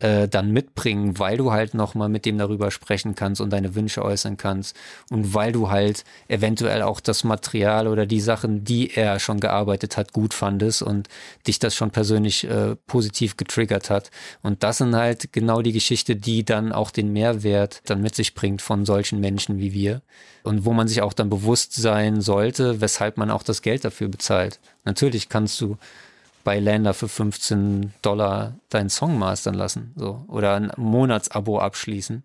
[0.00, 4.02] äh, dann mitbringen, weil du halt nochmal mit dem darüber sprechen kannst und deine Wünsche
[4.02, 4.76] äußern kannst
[5.10, 9.96] und weil du halt eventuell auch das Material oder die Sachen, die er schon gearbeitet
[9.96, 11.08] hat, gut fandest und
[11.46, 14.10] dich das schon persönlich äh, positiv getriggert hat.
[14.42, 18.34] Und das sind halt genau die Geschichte, die dann auch den Mehrwert dann mit sich
[18.34, 20.02] bringt von solchen Menschen wie wir
[20.42, 24.08] und wo man sich auch dann bewusst sein sollte, weshalb man auch das Geld dafür
[24.08, 24.58] bezahlt.
[24.84, 25.76] Natürlich kannst du
[26.44, 32.24] bei Lander für 15 Dollar deinen Song mastern lassen, so oder ein Monatsabo abschließen.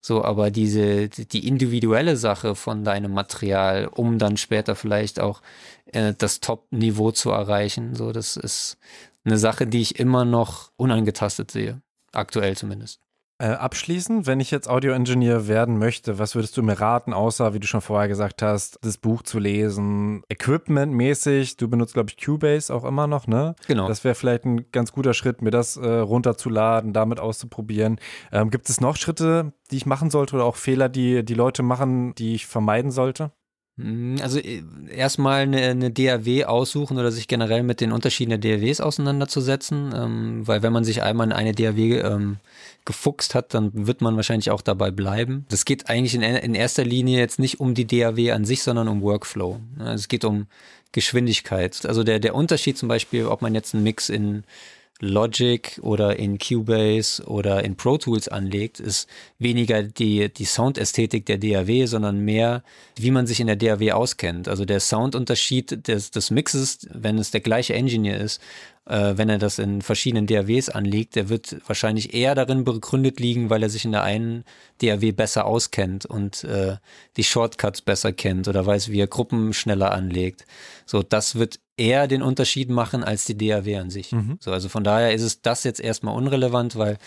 [0.00, 5.40] So, aber diese die individuelle Sache von deinem Material, um dann später vielleicht auch
[5.86, 8.76] äh, das Top-Niveau zu erreichen, so das ist
[9.24, 11.80] eine Sache, die ich immer noch unangetastet sehe,
[12.12, 13.00] aktuell zumindest.
[13.38, 17.58] Äh, abschließend, wenn ich jetzt Audio-Engineer werden möchte, was würdest du mir raten, außer, wie
[17.58, 22.72] du schon vorher gesagt hast, das Buch zu lesen, Equipment-mäßig, du benutzt, glaube ich, Cubase
[22.72, 23.56] auch immer noch, ne?
[23.66, 23.88] Genau.
[23.88, 27.98] Das wäre vielleicht ein ganz guter Schritt, mir das äh, runterzuladen, damit auszuprobieren.
[28.30, 31.64] Ähm, gibt es noch Schritte, die ich machen sollte oder auch Fehler, die die Leute
[31.64, 33.32] machen, die ich vermeiden sollte?
[33.76, 38.58] Hm, also äh, erstmal eine, eine DAW aussuchen oder sich generell mit den Unterschieden der
[38.58, 42.36] DAWs auseinanderzusetzen, ähm, weil wenn man sich einmal in eine DAW ähm,
[42.84, 45.46] gefuchst hat, dann wird man wahrscheinlich auch dabei bleiben.
[45.48, 48.88] Das geht eigentlich in, in erster Linie jetzt nicht um die DAW an sich, sondern
[48.88, 49.58] um Workflow.
[49.78, 50.46] Es geht um
[50.92, 51.84] Geschwindigkeit.
[51.86, 54.44] Also der, der Unterschied zum Beispiel, ob man jetzt einen Mix in
[55.00, 61.38] Logic oder in Cubase oder in Pro Tools anlegt, ist weniger die, die Soundästhetik der
[61.38, 62.62] DAW, sondern mehr,
[62.96, 64.48] wie man sich in der DAW auskennt.
[64.48, 68.40] Also der Soundunterschied des, des Mixes, wenn es der gleiche Engineer ist,
[68.86, 73.50] äh, wenn er das in verschiedenen DAWs anlegt, der wird wahrscheinlich eher darin begründet liegen,
[73.50, 74.44] weil er sich in der einen
[74.82, 76.76] DAW besser auskennt und äh,
[77.16, 80.44] die Shortcuts besser kennt oder weiß, wie er Gruppen schneller anlegt.
[80.86, 84.12] So, das wird eher den Unterschied machen als die DAW an sich.
[84.12, 84.38] Mhm.
[84.40, 86.98] So, also von daher ist es das jetzt erstmal unrelevant, weil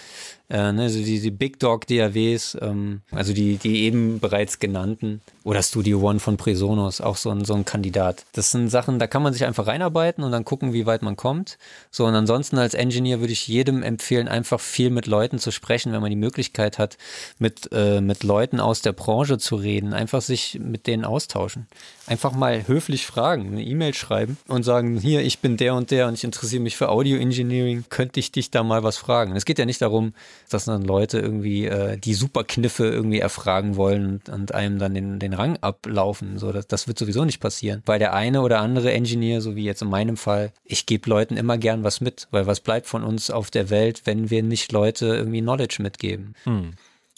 [0.49, 5.21] äh, ne, also die, die Big Dog DAWs, ähm, also die, die eben bereits genannten,
[5.43, 8.25] oder Studio One von Presonos, auch so ein, so ein Kandidat.
[8.33, 11.17] Das sind Sachen, da kann man sich einfach reinarbeiten und dann gucken, wie weit man
[11.17, 11.57] kommt.
[11.91, 15.91] So, und ansonsten als Engineer würde ich jedem empfehlen, einfach viel mit Leuten zu sprechen,
[15.91, 16.97] wenn man die Möglichkeit hat,
[17.39, 21.67] mit, äh, mit Leuten aus der Branche zu reden, einfach sich mit denen austauschen.
[22.05, 26.15] Einfach mal höflich fragen, E-Mail schreiben und sagen, hier, ich bin der und der und
[26.15, 29.35] ich interessiere mich für Audio Engineering, könnte ich dich da mal was fragen?
[29.35, 30.13] Es geht ja nicht darum,
[30.49, 35.19] dass dann Leute irgendwie äh, die Superkniffe irgendwie erfragen wollen und, und einem dann den,
[35.19, 36.37] den Rang ablaufen.
[36.37, 37.83] So, das, das wird sowieso nicht passieren.
[37.85, 41.37] Weil der eine oder andere Engineer, so wie jetzt in meinem Fall, ich gebe Leuten
[41.37, 44.71] immer gern was mit, weil was bleibt von uns auf der Welt, wenn wir nicht
[44.71, 46.35] Leute irgendwie Knowledge mitgeben?
[46.43, 46.73] Hm.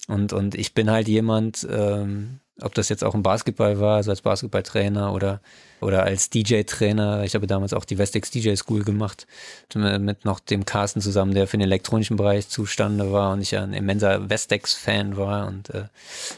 [0.08, 4.12] Und, und ich bin halt jemand, ähm, ob das jetzt auch im Basketball war, also
[4.12, 5.40] als Basketballtrainer oder
[5.82, 7.24] oder als DJ-Trainer.
[7.24, 9.28] Ich habe damals auch die Westex DJ School gemacht,
[9.76, 13.74] mit noch dem Carsten zusammen, der für den elektronischen Bereich zustande war und ich ein
[13.74, 15.48] immenser Westex-Fan war.
[15.48, 15.86] Und äh,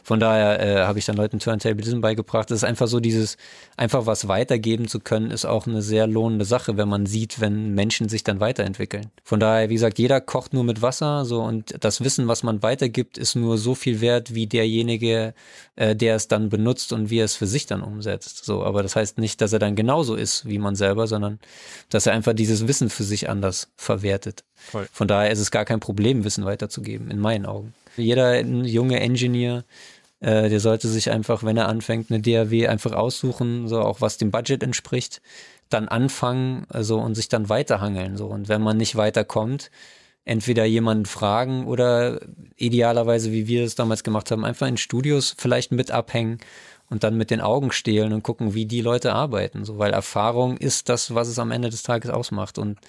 [0.03, 2.51] von daher äh, habe ich dann Leuten Turntablism beigebracht.
[2.51, 3.37] Das ist einfach so dieses,
[3.77, 7.73] einfach was weitergeben zu können, ist auch eine sehr lohnende Sache, wenn man sieht, wenn
[7.73, 9.07] Menschen sich dann weiterentwickeln.
[9.23, 12.61] Von daher, wie gesagt, jeder kocht nur mit Wasser, so und das Wissen, was man
[12.61, 15.33] weitergibt, ist nur so viel wert wie derjenige,
[15.75, 18.45] äh, der es dann benutzt und wie er es für sich dann umsetzt.
[18.45, 21.39] So, aber das heißt nicht, nicht, dass er dann genauso ist wie man selber, sondern
[21.89, 24.43] dass er einfach dieses Wissen für sich anders verwertet.
[24.55, 24.87] Voll.
[24.91, 27.73] Von daher ist es gar kein Problem, Wissen weiterzugeben, in meinen Augen.
[27.95, 29.63] Jeder junge Engineer,
[30.19, 34.17] äh, der sollte sich einfach, wenn er anfängt, eine DAW einfach aussuchen, so auch was
[34.17, 35.21] dem Budget entspricht,
[35.69, 38.27] dann anfangen, also und sich dann weiterhangeln, so.
[38.27, 39.71] Und wenn man nicht weiterkommt,
[40.25, 42.19] entweder jemanden fragen oder
[42.55, 46.39] idealerweise, wie wir es damals gemacht haben, einfach in Studios vielleicht mit abhängen
[46.91, 49.63] und dann mit den Augen stehlen und gucken, wie die Leute arbeiten.
[49.63, 52.79] So, weil Erfahrung ist das, was es am Ende des Tages ausmacht und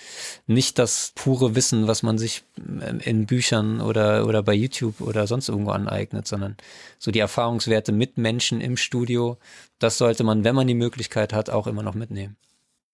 [0.48, 5.28] nicht das pure Wissen, was man sich ähm, in Büchern oder, oder bei YouTube oder
[5.28, 6.56] sonst irgendwo aneignet, sondern
[6.98, 9.38] so die Erfahrungswerte mit Menschen im Studio,
[9.78, 12.36] das sollte man, wenn man die Möglichkeit hat, auch immer noch mitnehmen.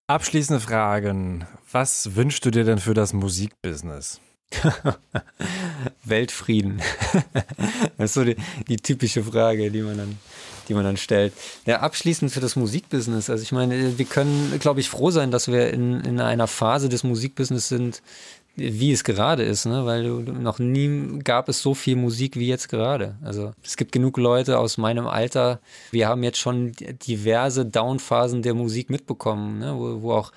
[0.09, 1.47] Abschließende Fragen.
[1.73, 4.21] Was wünschst du dir denn für das Musikbusiness?
[6.05, 6.81] Weltfrieden.
[7.99, 8.37] das ist so die,
[8.69, 10.19] die typische Frage, die man dann
[10.69, 11.33] die man dann stellt.
[11.67, 13.31] Ja, abschließend für das Musikbusiness.
[13.31, 16.89] Also ich meine, wir können, glaube ich, froh sein, dass wir in, in einer Phase
[16.89, 18.03] des Musikbusiness sind,
[18.59, 19.87] wie es gerade ist, ne?
[19.87, 23.17] weil noch nie gab es so viel Musik wie jetzt gerade.
[23.23, 25.61] Also es gibt genug Leute aus meinem Alter.
[25.91, 26.73] Wir haben jetzt schon
[27.07, 29.75] diverse Downphasen der Musik mitbekommen, ne?
[29.77, 30.33] wo, wo auch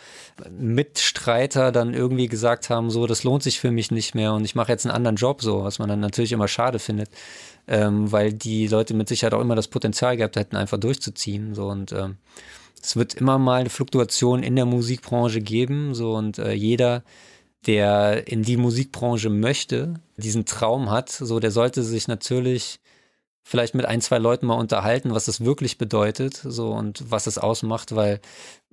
[0.49, 4.55] Mitstreiter dann irgendwie gesagt haben, so das lohnt sich für mich nicht mehr und ich
[4.55, 7.09] mache jetzt einen anderen Job, so was man dann natürlich immer schade findet
[7.67, 11.53] ähm, weil die Leute mit Sicherheit auch immer das Potenzial gehabt hätten, einfach durchzuziehen.
[11.53, 12.17] So und ähm,
[12.81, 15.93] es wird immer mal eine Fluktuation in der Musikbranche geben.
[15.93, 17.03] So und äh, jeder,
[17.67, 22.79] der in die Musikbranche möchte, diesen Traum hat, so der sollte sich natürlich
[23.43, 27.37] vielleicht mit ein, zwei Leuten mal unterhalten, was das wirklich bedeutet, so und was es
[27.37, 28.21] ausmacht, weil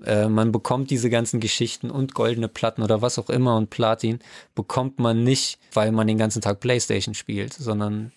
[0.05, 4.21] äh, man bekommt diese ganzen Geschichten und goldene Platten oder was auch immer und Platin
[4.55, 8.13] bekommt man nicht, weil man den ganzen Tag Playstation spielt, sondern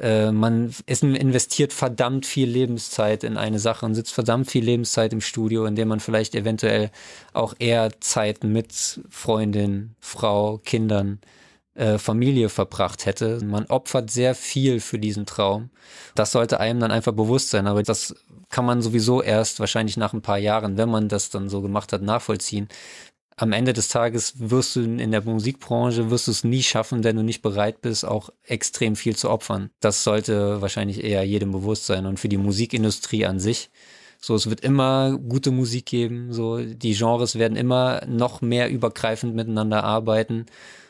[0.00, 5.12] äh, man ist, investiert verdammt viel Lebenszeit in eine Sache und sitzt verdammt viel Lebenszeit
[5.12, 6.90] im Studio, in dem man vielleicht eventuell
[7.32, 11.20] auch eher Zeit mit Freundin, Frau, Kindern,
[11.74, 13.44] äh, Familie verbracht hätte.
[13.44, 15.70] Man opfert sehr viel für diesen Traum.
[16.14, 18.14] Das sollte einem dann einfach bewusst sein, aber das
[18.50, 21.92] kann man sowieso erst wahrscheinlich nach ein paar Jahren, wenn man das dann so gemacht
[21.92, 22.68] hat, nachvollziehen.
[23.36, 27.16] Am Ende des Tages wirst du in der Musikbranche, wirst du es nie schaffen, wenn
[27.16, 29.70] du nicht bereit bist, auch extrem viel zu opfern.
[29.80, 32.06] Das sollte wahrscheinlich eher jedem bewusst sein.
[32.06, 33.70] Und für die Musikindustrie an sich,
[34.18, 39.34] so, es wird immer gute Musik geben, so, die Genres werden immer noch mehr übergreifend
[39.34, 40.46] miteinander arbeiten.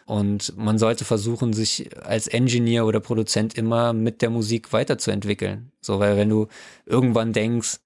[0.07, 5.72] Und man sollte versuchen, sich als Engineer oder Produzent immer mit der Musik weiterzuentwickeln.
[5.80, 6.47] So, weil wenn du
[6.86, 7.80] irgendwann denkst,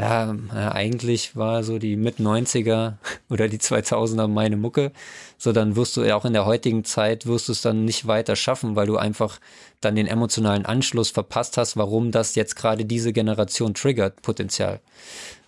[0.00, 0.34] ja,
[0.72, 2.94] eigentlich war so die Mit-90er
[3.28, 4.92] oder die 2000er meine Mucke.
[5.36, 8.06] So, dann wirst du ja auch in der heutigen Zeit wirst du es dann nicht
[8.06, 9.38] weiter schaffen, weil du einfach
[9.80, 14.80] dann den emotionalen Anschluss verpasst hast, warum das jetzt gerade diese Generation triggert, potenziell.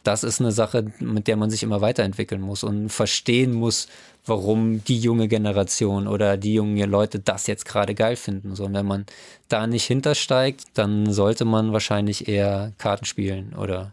[0.05, 3.87] Das ist eine Sache, mit der man sich immer weiterentwickeln muss und verstehen muss,
[4.27, 8.55] warum die junge Generation oder die jungen Leute das jetzt gerade geil finden.
[8.55, 9.07] So, und wenn man
[9.49, 13.93] da nicht hintersteigt, dann sollte man wahrscheinlich eher Karten spielen oder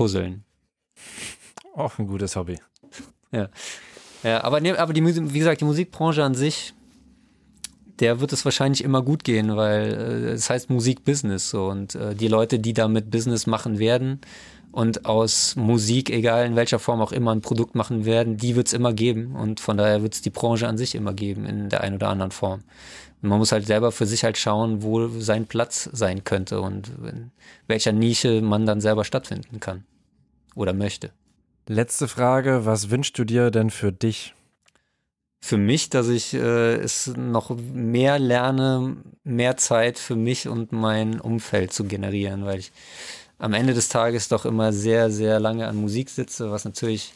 [0.00, 0.44] Puzzeln.
[1.76, 2.56] Auch ein gutes Hobby.
[3.32, 3.50] Ja.
[4.22, 6.72] Ja, aber, ne, aber die, wie gesagt, die Musikbranche an sich,
[7.98, 12.14] der wird es wahrscheinlich immer gut gehen, weil äh, es heißt Musikbusiness so und äh,
[12.14, 14.22] die Leute, die damit Business machen werden
[14.72, 18.68] und aus Musik, egal in welcher Form auch immer, ein Produkt machen werden, die wird
[18.68, 21.68] es immer geben und von daher wird es die Branche an sich immer geben in
[21.68, 22.62] der einen oder anderen Form.
[23.22, 26.88] Und man muss halt selber für sich halt schauen, wo sein Platz sein könnte und
[27.06, 27.30] in
[27.66, 29.84] welcher Nische man dann selber stattfinden kann
[30.54, 31.10] oder möchte.
[31.66, 34.34] Letzte Frage, was wünschst du dir denn für dich?
[35.42, 41.20] Für mich, dass ich äh, es noch mehr lerne, mehr Zeit für mich und mein
[41.20, 42.72] Umfeld zu generieren, weil ich
[43.38, 47.12] am Ende des Tages doch immer sehr, sehr lange an Musik sitze, was natürlich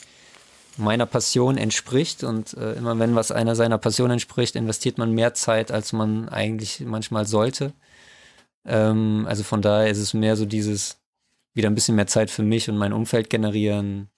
[0.78, 2.24] meiner Passion entspricht.
[2.24, 6.28] Und äh, immer wenn was einer seiner Passion entspricht, investiert man mehr Zeit, als man
[6.28, 7.72] eigentlich manchmal sollte.
[8.64, 10.98] Ähm, also von daher ist es mehr so dieses,
[11.54, 14.08] wieder ein bisschen mehr Zeit für mich und mein Umfeld generieren,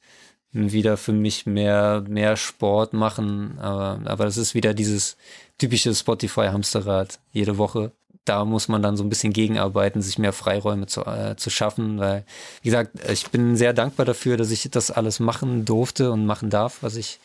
[0.53, 3.59] wieder für mich mehr, mehr Sport machen.
[3.59, 5.17] Aber, aber das ist wieder dieses
[5.59, 7.93] typische Spotify-Hamsterrad jede Woche
[8.29, 11.99] da muss man dann so ein bisschen gegenarbeiten, sich mehr Freiräume zu, äh, zu schaffen,
[11.99, 12.25] weil,
[12.63, 16.51] wie gesagt, ich bin sehr dankbar dafür, dass ich das alles machen durfte und machen
[16.51, 17.21] darf, was ich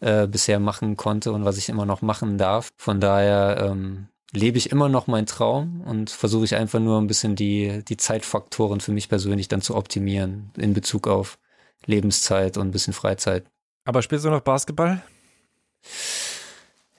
[0.00, 2.68] äh, bisher machen konnte und was ich immer noch machen darf.
[2.76, 7.06] Von daher ähm, lebe ich immer noch meinen Traum und versuche ich einfach nur ein
[7.06, 11.38] bisschen die, die Zeitfaktoren für mich persönlich dann zu optimieren in Bezug auf
[11.86, 13.44] Lebenszeit und ein bisschen Freizeit.
[13.84, 15.02] Aber spielst du noch Basketball?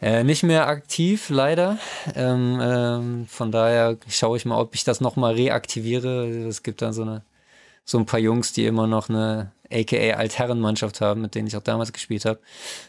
[0.01, 1.77] Äh, nicht mehr aktiv, leider.
[2.15, 6.27] Ähm, ähm, von daher schaue ich mal, ob ich das nochmal reaktiviere.
[6.47, 7.23] Es gibt dann so eine
[7.85, 11.61] so ein paar Jungs, die immer noch eine aka Altherrenmannschaft haben, mit denen ich auch
[11.61, 12.39] damals gespielt habe.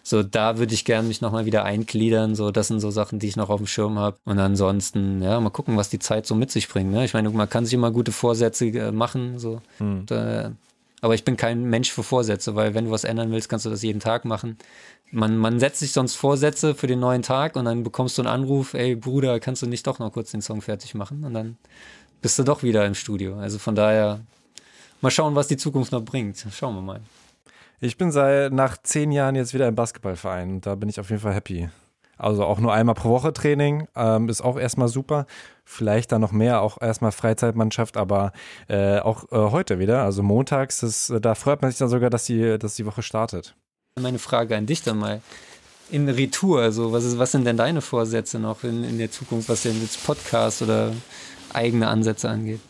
[0.03, 2.35] So, da würde ich gerne mich nochmal wieder eingliedern.
[2.35, 4.17] So, das sind so Sachen, die ich noch auf dem Schirm habe.
[4.25, 6.91] Und ansonsten, ja, mal gucken, was die Zeit so mit sich bringt.
[6.91, 7.05] Ne?
[7.05, 9.39] Ich meine, man kann sich immer gute Vorsätze äh, machen.
[9.39, 9.61] So.
[9.79, 10.01] Hm.
[10.01, 10.51] Und, äh,
[11.01, 13.71] aber ich bin kein Mensch für Vorsätze, weil wenn du was ändern willst, kannst du
[13.71, 14.57] das jeden Tag machen
[15.11, 18.29] man, man setzt sich sonst Vorsätze für den neuen Tag und dann bekommst du einen
[18.29, 21.25] Anruf, ey Bruder, kannst du nicht doch noch kurz den Song fertig machen?
[21.25, 21.57] Und dann
[22.21, 23.39] bist du doch wieder im Studio.
[23.39, 24.21] Also von daher,
[25.01, 26.45] mal schauen, was die Zukunft noch bringt.
[26.53, 27.01] Schauen wir mal.
[27.81, 31.11] Ich bin seit nach zehn Jahren jetzt wieder im Basketballverein und da bin ich auf
[31.11, 31.69] jeden Fall happy.
[32.17, 35.27] Also auch nur einmal pro Woche Training ähm, ist auch erstmal super.
[35.69, 38.33] Vielleicht dann noch mehr, auch erstmal Freizeitmannschaft, aber
[38.69, 42.25] äh, auch äh, heute wieder, also montags, das, da freut man sich dann sogar, dass
[42.25, 43.57] die, dass die Woche startet.
[44.01, 45.21] Meine Frage an dich dann mal.
[45.91, 49.49] In Retour, also was, ist, was sind denn deine Vorsätze noch in, in der Zukunft,
[49.49, 50.93] was denn jetzt Podcast oder
[51.53, 52.61] eigene Ansätze angeht?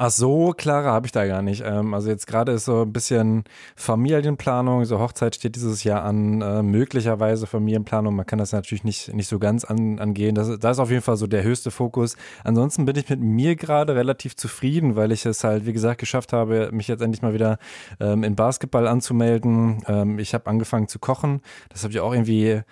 [0.00, 1.64] Ach so, klare habe ich da gar nicht.
[1.66, 3.42] Ähm, also jetzt gerade ist so ein bisschen
[3.74, 8.14] Familienplanung, so Hochzeit steht dieses Jahr an, äh, möglicherweise Familienplanung.
[8.14, 10.36] Man kann das natürlich nicht, nicht so ganz an, angehen.
[10.36, 12.16] Das, das ist auf jeden Fall so der höchste Fokus.
[12.44, 16.32] Ansonsten bin ich mit mir gerade relativ zufrieden, weil ich es halt, wie gesagt, geschafft
[16.32, 17.58] habe, mich jetzt endlich mal wieder
[17.98, 19.82] ähm, in Basketball anzumelden.
[19.88, 21.40] Ähm, ich habe angefangen zu kochen.
[21.70, 22.62] Das habe ich auch irgendwie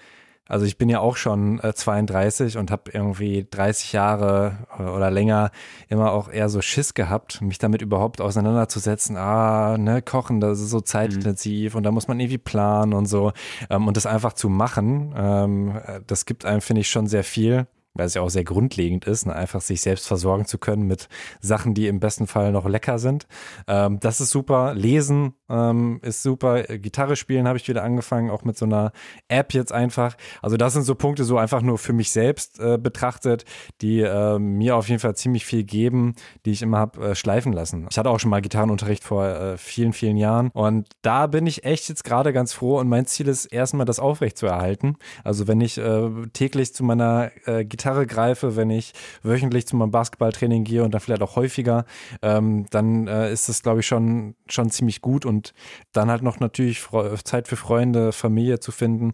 [0.48, 5.10] also ich bin ja auch schon äh, 32 und habe irgendwie 30 Jahre äh, oder
[5.10, 5.50] länger
[5.88, 9.16] immer auch eher so Schiss gehabt, mich damit überhaupt auseinanderzusetzen.
[9.16, 11.78] Ah, ne, kochen, das ist so zeitintensiv mhm.
[11.78, 13.32] und da muss man irgendwie planen und so.
[13.70, 17.66] Ähm, und das einfach zu machen, ähm, das gibt einem, finde ich, schon sehr viel
[17.98, 19.34] weil es ja auch sehr grundlegend ist, ne?
[19.34, 21.08] einfach sich selbst versorgen zu können mit
[21.40, 23.26] Sachen, die im besten Fall noch lecker sind.
[23.66, 24.74] Ähm, das ist super.
[24.74, 26.62] Lesen ähm, ist super.
[26.62, 28.92] Gitarre spielen habe ich wieder angefangen, auch mit so einer
[29.28, 30.16] App jetzt einfach.
[30.42, 33.44] Also das sind so Punkte, so einfach nur für mich selbst äh, betrachtet,
[33.80, 37.52] die äh, mir auf jeden Fall ziemlich viel geben, die ich immer habe äh, schleifen
[37.52, 37.86] lassen.
[37.90, 41.64] Ich hatte auch schon mal Gitarrenunterricht vor äh, vielen, vielen Jahren und da bin ich
[41.64, 44.96] echt jetzt gerade ganz froh und mein Ziel ist erstmal das aufrecht zu erhalten.
[45.24, 49.76] Also wenn ich äh, täglich zu meiner äh, Gitarre Gitarre greife, wenn ich wöchentlich zu
[49.76, 51.84] meinem Basketballtraining gehe und dann vielleicht auch häufiger,
[52.20, 55.54] ähm, dann äh, ist das, glaube ich, schon, schon ziemlich gut und
[55.92, 56.84] dann halt noch natürlich
[57.22, 59.12] Zeit für Freunde, Familie zu finden.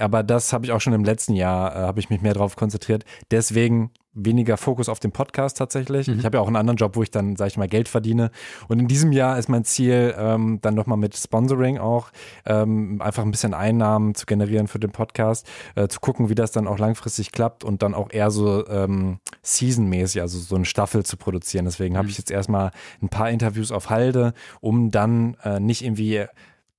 [0.00, 2.56] Aber das habe ich auch schon im letzten Jahr, äh, habe ich mich mehr darauf
[2.56, 3.04] konzentriert.
[3.30, 6.08] Deswegen weniger Fokus auf den Podcast tatsächlich.
[6.08, 6.18] Mhm.
[6.18, 8.30] Ich habe ja auch einen anderen Job, wo ich dann, sage ich mal, Geld verdiene.
[8.68, 12.10] Und in diesem Jahr ist mein Ziel, ähm, dann nochmal mit Sponsoring auch
[12.44, 15.46] ähm, einfach ein bisschen Einnahmen zu generieren für den Podcast,
[15.76, 19.20] äh, zu gucken, wie das dann auch langfristig klappt und dann auch eher so ähm,
[19.42, 21.64] seasonmäßig, also so eine Staffel zu produzieren.
[21.64, 21.98] Deswegen mhm.
[21.98, 26.26] habe ich jetzt erstmal ein paar Interviews auf Halde, um dann äh, nicht irgendwie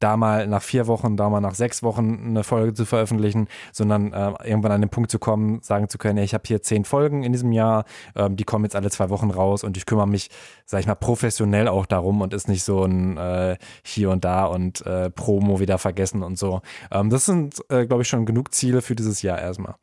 [0.01, 4.13] da mal nach vier Wochen, da mal nach sechs Wochen eine Folge zu veröffentlichen, sondern
[4.13, 7.23] äh, irgendwann an den Punkt zu kommen, sagen zu können, ich habe hier zehn Folgen
[7.23, 7.85] in diesem Jahr,
[8.15, 10.29] ähm, die kommen jetzt alle zwei Wochen raus und ich kümmere mich,
[10.65, 14.45] sag ich mal, professionell auch darum und ist nicht so ein äh, hier und da
[14.45, 16.61] und äh, Promo wieder vergessen und so.
[16.91, 19.75] Ähm, das sind, äh, glaube ich, schon genug Ziele für dieses Jahr erstmal.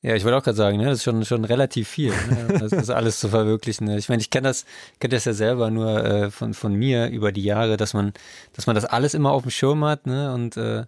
[0.00, 2.72] Ja, ich wollte auch gerade sagen, ne, das ist schon, schon relativ viel, ne, das
[2.72, 3.88] ist alles zu verwirklichen.
[3.88, 3.98] Ne.
[3.98, 4.64] Ich meine, ich kenne das,
[5.00, 8.12] kenne das ja selber nur äh, von, von mir über die Jahre, dass man,
[8.52, 10.84] dass man das alles immer auf dem Schirm hat, ne, und äh,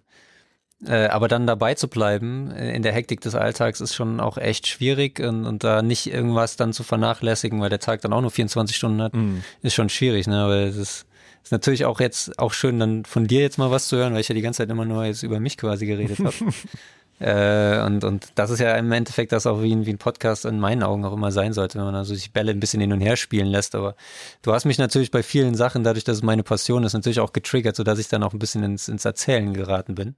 [0.85, 4.37] äh, aber dann dabei zu bleiben äh, in der Hektik des Alltags ist schon auch
[4.37, 8.21] echt schwierig und, und da nicht irgendwas dann zu vernachlässigen, weil der Tag dann auch
[8.21, 9.43] nur 24 Stunden hat, mm.
[9.61, 11.05] ist schon schwierig, ne, aber es ist,
[11.43, 14.21] ist natürlich auch jetzt auch schön, dann von dir jetzt mal was zu hören, weil
[14.21, 16.33] ich ja die ganze Zeit immer nur jetzt über mich quasi geredet habe.
[17.21, 20.45] Äh, und, und das ist ja im Endeffekt das auch wie ein, wie ein Podcast
[20.45, 22.91] in meinen Augen auch immer sein sollte, wenn man also sich Bälle ein bisschen hin
[22.91, 23.75] und her spielen lässt.
[23.75, 23.95] Aber
[24.41, 27.31] du hast mich natürlich bei vielen Sachen, dadurch, dass es meine Passion ist, natürlich auch
[27.31, 30.15] getriggert, sodass ich dann auch ein bisschen ins, ins Erzählen geraten bin.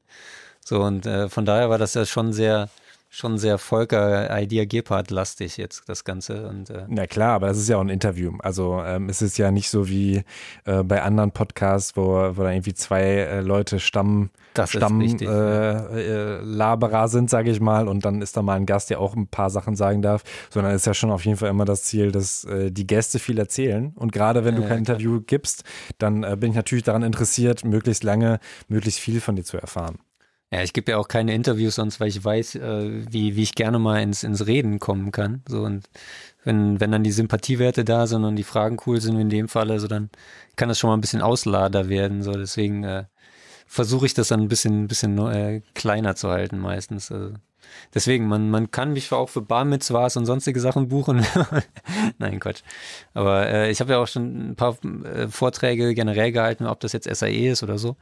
[0.64, 2.70] So, und äh, von daher war das ja schon sehr,
[3.14, 7.60] schon sehr Volker Idea Gepard lastig jetzt das Ganze und äh Na klar, aber das
[7.60, 8.34] ist ja auch ein Interview.
[8.40, 10.24] Also ähm, es ist ja nicht so wie
[10.66, 15.28] äh, bei anderen Podcasts, wo, wo da irgendwie zwei äh, Leute Stamm das Stamm richtig,
[15.28, 19.00] äh, äh, Laberer sind, sage ich mal, und dann ist da mal ein Gast, der
[19.00, 21.84] auch ein paar Sachen sagen darf, sondern ist ja schon auf jeden Fall immer das
[21.84, 23.94] Ziel, dass äh, die Gäste viel erzählen.
[23.96, 25.64] Und gerade wenn du kein Interview gibst,
[26.00, 28.40] dann äh, bin ich natürlich daran interessiert, möglichst lange,
[28.70, 30.00] möglichst viel von dir zu erfahren.
[30.54, 33.56] Ja, ich gebe ja auch keine Interviews sonst, weil ich weiß, äh, wie, wie ich
[33.56, 35.42] gerne mal ins, ins Reden kommen kann.
[35.50, 35.90] So und
[36.44, 39.72] wenn, wenn dann die Sympathiewerte da sind und die Fragen cool sind, in dem Fall,
[39.72, 40.12] also dann
[40.56, 42.22] kann das schon mal ein bisschen Auslader werden.
[42.22, 43.06] So, deswegen äh,
[43.66, 47.12] versuche ich das dann ein bisschen, bisschen äh, kleiner zu halten meistens.
[47.12, 47.34] Also
[47.94, 51.26] Deswegen, man, man kann mich auch für Bar Mitzvahs und sonstige Sachen buchen.
[52.18, 52.62] Nein, Quatsch.
[53.14, 56.94] Aber äh, ich habe ja auch schon ein paar äh, Vorträge generell gehalten, ob das
[56.94, 57.96] jetzt SAE ist oder so.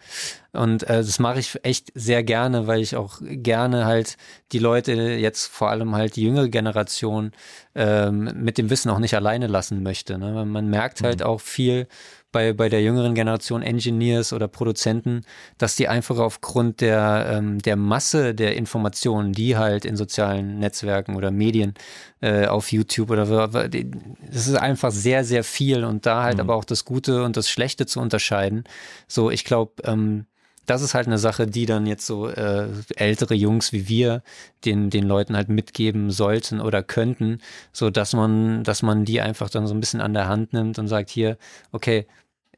[0.54, 4.18] Und äh, das mache ich echt sehr gerne, weil ich auch gerne halt
[4.52, 7.32] die Leute, jetzt vor allem halt die jüngere Generation,
[7.76, 10.18] ähm, mit dem Wissen auch nicht alleine lassen möchte.
[10.18, 10.46] Ne?
[10.46, 11.26] Man merkt halt mhm.
[11.26, 11.88] auch viel,
[12.32, 15.22] bei, bei der jüngeren Generation Engineers oder Produzenten,
[15.58, 21.16] dass die einfach aufgrund der, ähm, der Masse der Informationen, die halt in sozialen Netzwerken
[21.16, 21.74] oder Medien
[22.22, 26.42] äh, auf YouTube oder so, das ist einfach sehr, sehr viel und da halt mhm.
[26.42, 28.64] aber auch das Gute und das Schlechte zu unterscheiden.
[29.08, 30.26] So, ich glaube, ähm,
[30.66, 34.24] das ist halt eine Sache, die dann jetzt so äh, ältere Jungs wie wir
[34.66, 37.40] den den Leuten halt mitgeben sollten oder könnten,
[37.74, 40.80] so dass man dass man die einfach dann so ein bisschen an der Hand nimmt
[40.80, 41.38] und sagt hier,
[41.72, 42.08] okay,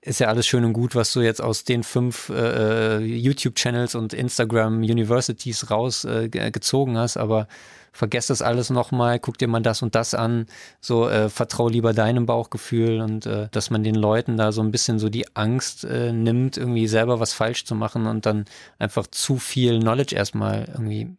[0.06, 4.14] ist ja alles schön und gut, was du jetzt aus den fünf äh, YouTube-Channels und
[4.14, 7.48] Instagram-Universities rausgezogen äh, hast, aber
[7.94, 10.48] vergesst das alles nochmal, guck dir mal das und das an,
[10.82, 14.72] so äh, vertrau lieber deinem Bauchgefühl und äh, dass man den Leuten da so ein
[14.72, 18.46] bisschen so die Angst äh, nimmt, irgendwie selber was falsch zu machen und dann
[18.80, 21.16] einfach zu viel Knowledge erstmal irgendwie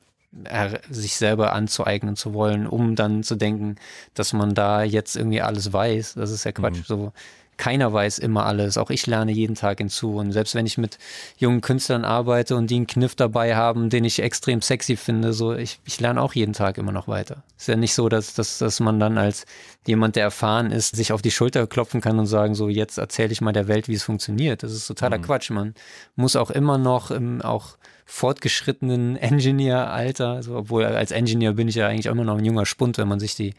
[0.91, 3.77] sich selber anzueignen zu wollen, um dann zu denken,
[4.15, 6.15] dass man da jetzt irgendwie alles weiß.
[6.15, 6.79] Das ist ja Quatsch.
[6.79, 6.85] Mhm.
[6.85, 7.13] So
[7.57, 8.79] keiner weiß immer alles.
[8.79, 10.17] Auch ich lerne jeden Tag hinzu.
[10.17, 10.99] Und selbst wenn ich mit
[11.37, 15.55] jungen Künstlern arbeite und die einen Kniff dabei haben, den ich extrem sexy finde, so
[15.55, 17.43] ich, ich lerne auch jeden Tag immer noch weiter.
[17.57, 19.47] Ist ja nicht so, dass, dass, dass man dann als
[19.87, 23.33] jemand, der erfahren ist, sich auf die Schulter klopfen kann und sagen, so jetzt erzähle
[23.33, 24.63] ich mal der Welt, wie es funktioniert.
[24.63, 25.23] Das ist totaler mhm.
[25.23, 25.51] Quatsch.
[25.51, 25.75] Man
[26.17, 27.77] muss auch immer noch im auch
[28.07, 32.99] fortgeschrittenen Engineer-Alter, also obwohl als Engineer bin ich ja eigentlich immer noch ein junger Spund,
[32.99, 33.55] wenn man sich die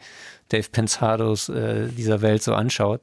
[0.48, 3.00] Dave Pensados äh, dieser Welt so anschaut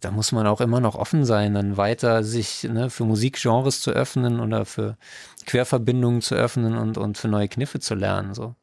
[0.00, 3.90] da muss man auch immer noch offen sein, dann weiter sich ne, für Musikgenres zu
[3.90, 4.96] öffnen oder für
[5.46, 8.34] Querverbindungen zu öffnen und, und für neue Kniffe zu lernen.
[8.34, 8.54] So.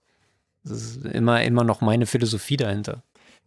[0.63, 3.03] Das ist immer, immer noch meine Philosophie dahinter.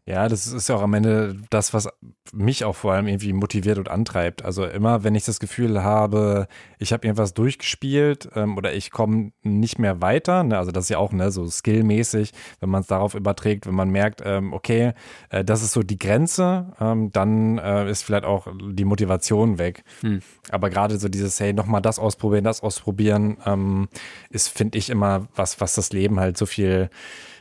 [0.08, 1.86] Ja, das ist ja auch am Ende das, was
[2.32, 4.42] mich auch vor allem irgendwie motiviert und antreibt.
[4.42, 6.48] Also immer, wenn ich das Gefühl habe,
[6.78, 10.88] ich habe irgendwas durchgespielt ähm, oder ich komme nicht mehr weiter, ne, also das ist
[10.88, 14.94] ja auch ne, so skillmäßig, wenn man es darauf überträgt, wenn man merkt, ähm, okay,
[15.28, 19.84] äh, das ist so die Grenze, ähm, dann äh, ist vielleicht auch die Motivation weg.
[20.00, 20.22] Hm.
[20.48, 23.88] Aber gerade so dieses, hey, nochmal das ausprobieren, das ausprobieren, ähm,
[24.30, 26.88] ist, finde ich, immer was, was das Leben halt so viel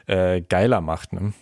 [0.07, 1.13] äh, geiler macht.
[1.13, 1.33] Ne?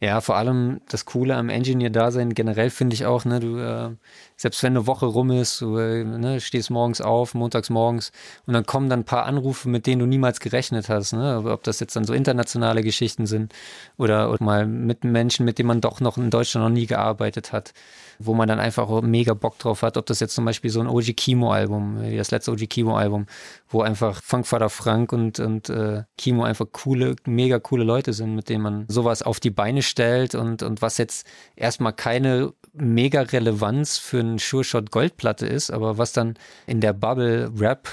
[0.00, 3.90] Ja, vor allem das Coole am Engineer-Dasein generell finde ich auch, ne, du, äh,
[4.36, 8.12] selbst wenn eine Woche rum ist, du äh, ne, stehst morgens auf, montags morgens
[8.46, 11.42] und dann kommen dann ein paar Anrufe, mit denen du niemals gerechnet hast, ne?
[11.44, 13.52] Ob das jetzt dann so internationale Geschichten sind
[13.98, 17.52] oder, oder mal mit Menschen, mit denen man doch noch in Deutschland noch nie gearbeitet
[17.52, 17.72] hat
[18.18, 19.96] wo man dann einfach mega Bock drauf hat.
[19.96, 23.26] Ob das jetzt zum Beispiel so ein OG Kimo-Album, wie das letzte OG Kimo-Album,
[23.68, 28.48] wo einfach Funkvater Frank und, und äh, Kimo einfach coole, mega coole Leute sind, mit
[28.48, 33.98] denen man sowas auf die Beine stellt und, und was jetzt erstmal keine mega Relevanz
[33.98, 36.34] für einen Sure Shot Goldplatte ist, aber was dann
[36.66, 37.88] in der Bubble Rap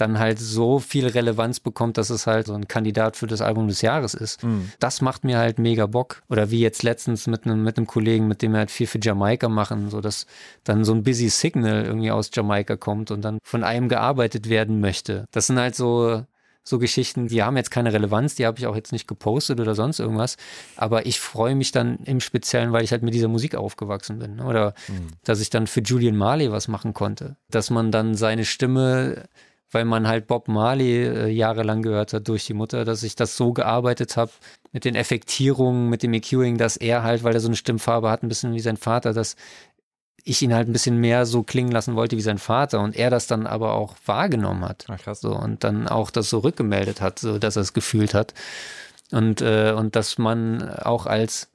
[0.00, 3.68] dann halt so viel Relevanz bekommt, dass es halt so ein Kandidat für das Album
[3.68, 4.42] des Jahres ist.
[4.42, 4.72] Mhm.
[4.78, 6.22] Das macht mir halt mega Bock.
[6.28, 9.00] Oder wie jetzt letztens mit einem, mit einem Kollegen, mit dem wir halt viel für
[9.02, 10.26] Jamaika machen, so dass
[10.64, 14.80] dann so ein Busy Signal irgendwie aus Jamaika kommt und dann von einem gearbeitet werden
[14.80, 15.26] möchte.
[15.32, 16.24] Das sind halt so,
[16.62, 19.74] so Geschichten, die haben jetzt keine Relevanz, die habe ich auch jetzt nicht gepostet oder
[19.74, 20.36] sonst irgendwas,
[20.76, 24.40] aber ich freue mich dann im Speziellen, weil ich halt mit dieser Musik aufgewachsen bin
[24.40, 25.08] oder mhm.
[25.24, 29.24] dass ich dann für Julian Marley was machen konnte, dass man dann seine Stimme
[29.70, 33.36] weil man halt Bob Marley äh, jahrelang gehört hat durch die Mutter, dass ich das
[33.36, 34.30] so gearbeitet habe
[34.72, 38.22] mit den Effektierungen, mit dem EQing, dass er halt, weil er so eine Stimmfarbe hat,
[38.22, 39.36] ein bisschen wie sein Vater, dass
[40.24, 43.10] ich ihn halt ein bisschen mehr so klingen lassen wollte wie sein Vater und er
[43.10, 44.84] das dann aber auch wahrgenommen hat.
[44.88, 45.20] Ach, krass.
[45.20, 48.34] So, und dann auch das so rückgemeldet hat, so dass er es gefühlt hat.
[49.10, 51.48] Und, äh, und dass man auch als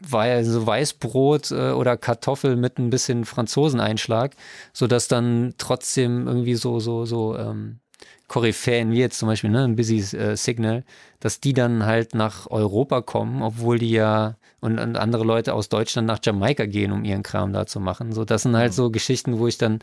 [0.00, 4.34] weil so Weißbrot äh, oder Kartoffel mit ein bisschen Franzoseneinschlag,
[4.72, 7.80] so dass dann trotzdem irgendwie so so so ähm,
[8.28, 10.84] Koryphäen wie jetzt zum Beispiel ne, ein Busy äh, Signal,
[11.18, 15.68] dass die dann halt nach Europa kommen, obwohl die ja und, und, andere Leute aus
[15.68, 18.12] Deutschland nach Jamaika gehen, um ihren Kram da zu machen.
[18.12, 18.76] So, das sind halt mhm.
[18.76, 19.80] so Geschichten, wo ich dann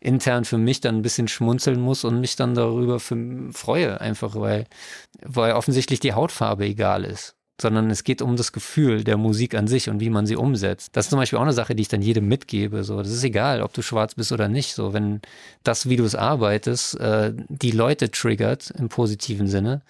[0.00, 3.16] intern für mich dann ein bisschen schmunzeln muss und mich dann darüber für,
[3.52, 4.66] freue, einfach weil,
[5.22, 9.66] weil offensichtlich die Hautfarbe egal ist sondern es geht um das Gefühl der Musik an
[9.66, 10.96] sich und wie man sie umsetzt.
[10.96, 12.84] Das ist zum Beispiel auch eine Sache, die ich dann jedem mitgebe.
[12.84, 14.74] So, das ist egal, ob du schwarz bist oder nicht.
[14.74, 15.20] So, wenn
[15.62, 19.80] das, wie du es arbeitest, äh, die Leute triggert im positiven Sinne,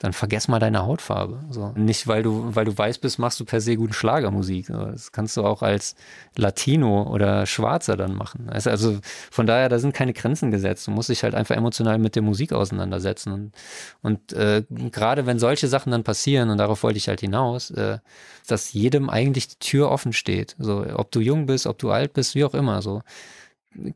[0.00, 1.40] dann vergess mal deine Hautfarbe.
[1.50, 1.72] So.
[1.76, 4.68] Nicht, weil du, weil du weiß bist, machst du per se guten Schlagermusik.
[4.68, 5.94] Das kannst du auch als
[6.36, 8.48] Latino oder Schwarzer dann machen.
[8.48, 8.98] Also
[9.30, 10.86] von daher, da sind keine Grenzen gesetzt.
[10.86, 13.32] Du musst dich halt einfach emotional mit der Musik auseinandersetzen.
[13.32, 13.52] Und,
[14.00, 17.98] und äh, gerade wenn solche Sachen dann passieren, und darauf wollte ich halt hinaus, äh,
[18.46, 20.56] dass jedem eigentlich die Tür offen steht.
[20.58, 22.80] So, ob du jung bist, ob du alt bist, wie auch immer.
[22.80, 23.02] So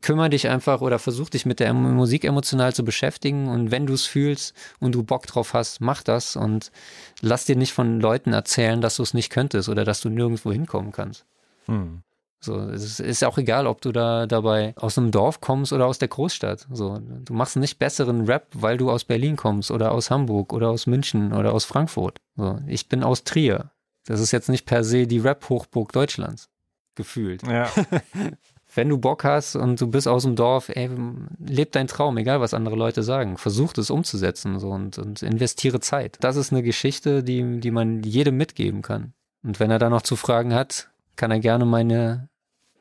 [0.01, 3.93] kümmere dich einfach oder versuch dich mit der Musik emotional zu beschäftigen und wenn du
[3.93, 6.71] es fühlst und du Bock drauf hast, mach das und
[7.21, 10.51] lass dir nicht von Leuten erzählen, dass du es nicht könntest oder dass du nirgendwo
[10.51, 11.25] hinkommen kannst.
[11.65, 12.01] Hm.
[12.39, 15.97] So, es ist auch egal, ob du da dabei aus einem Dorf kommst oder aus
[15.97, 16.67] der Großstadt.
[16.71, 20.69] So, du machst nicht besseren Rap, weil du aus Berlin kommst oder aus Hamburg oder
[20.69, 22.19] aus München oder aus Frankfurt.
[22.35, 23.71] So, ich bin aus Trier.
[24.05, 26.47] Das ist jetzt nicht per se die Rap-Hochburg Deutschlands.
[26.93, 27.41] Gefühlt.
[27.43, 27.69] Ja.
[28.75, 30.89] wenn du Bock hast und du bist aus dem Dorf, ey,
[31.39, 33.37] leb deinen Traum, egal was andere Leute sagen.
[33.37, 36.17] Versuch es umzusetzen so, und, und investiere Zeit.
[36.21, 39.13] Das ist eine Geschichte, die, die man jedem mitgeben kann.
[39.43, 42.29] Und wenn er da noch zu Fragen hat, kann er gerne meine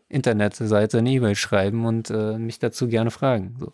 [0.08, 3.56] Internetseite eine E-Mail schreiben und äh, mich dazu gerne fragen.
[3.58, 3.72] So.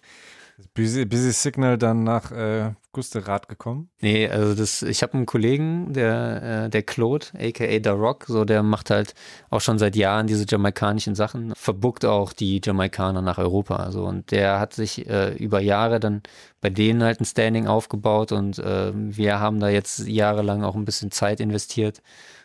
[0.75, 3.91] Busy, Busy Signal dann nach äh, Gusterath gekommen?
[4.01, 8.45] Nee, also das, ich habe einen Kollegen, der, äh, der Claude, aka The Rock, so
[8.45, 9.15] der macht halt
[9.51, 13.77] auch schon seit Jahren diese jamaikanischen Sachen, verbuckt auch die Jamaikaner nach Europa.
[13.77, 16.23] Also und der hat sich äh, über Jahre dann
[16.61, 20.85] bei denen halt ein Standing aufgebaut und äh, wir haben da jetzt jahrelang auch ein
[20.85, 22.03] bisschen Zeit investiert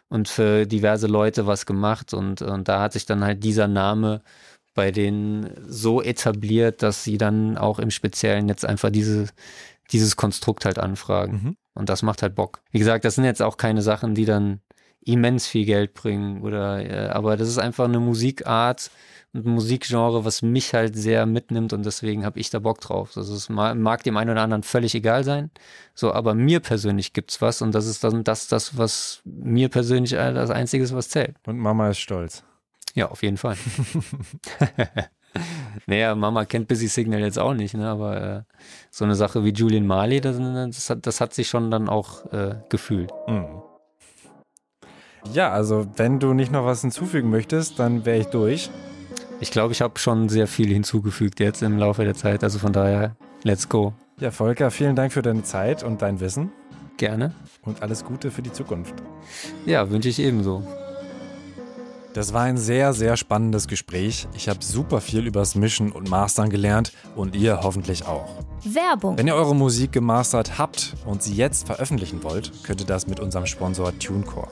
[0.10, 4.22] und für diverse Leute was gemacht und, und da hat sich dann halt dieser Name
[4.76, 9.28] bei denen so etabliert, dass sie dann auch im Speziellen jetzt einfach diese,
[9.92, 11.34] dieses Konstrukt halt anfragen.
[11.34, 11.58] Mhm.
[11.74, 12.62] Und das macht halt Bock.
[12.72, 14.60] Wie gesagt, das sind jetzt auch keine Sachen, die dann
[15.02, 18.90] immens viel Geld bringen oder, äh, aber das ist einfach eine Musikart
[19.34, 23.16] und ein Musikgenre, was mich halt sehr mitnimmt und deswegen habe ich da Bock drauf.
[23.16, 25.52] Also es mag dem einen oder anderen völlig egal sein,
[25.94, 30.12] so, aber mir persönlich gibt's was und das ist dann das, das, was mir persönlich
[30.12, 31.36] das Einzige ist, was zählt.
[31.46, 32.44] Und Mama ist stolz.
[32.96, 33.58] Ja, auf jeden Fall.
[35.86, 37.88] naja, Mama kennt Busy Signal jetzt auch nicht, ne?
[37.88, 38.42] aber äh,
[38.90, 42.26] so eine Sache wie Julian Marley, das, das, hat, das hat sich schon dann auch
[42.32, 43.12] äh, gefühlt.
[43.28, 43.62] Mhm.
[45.34, 48.70] Ja, also wenn du nicht noch was hinzufügen möchtest, dann wäre ich durch.
[49.42, 52.72] Ich glaube, ich habe schon sehr viel hinzugefügt jetzt im Laufe der Zeit, also von
[52.72, 53.94] daher, let's go.
[54.20, 56.54] Ja, Volker, vielen Dank für deine Zeit und dein Wissen.
[56.96, 57.34] Gerne.
[57.64, 58.94] Und alles Gute für die Zukunft.
[59.66, 60.64] Ja, wünsche ich ebenso.
[62.16, 64.30] Das war ein sehr, sehr spannendes Gespräch.
[64.38, 68.30] Ich habe super viel übers Mischen und Mastern gelernt und ihr hoffentlich auch.
[68.64, 69.18] Werbung.
[69.18, 73.20] Wenn ihr eure Musik gemastert habt und sie jetzt veröffentlichen wollt, könnt ihr das mit
[73.20, 74.48] unserem Sponsor TuneCore.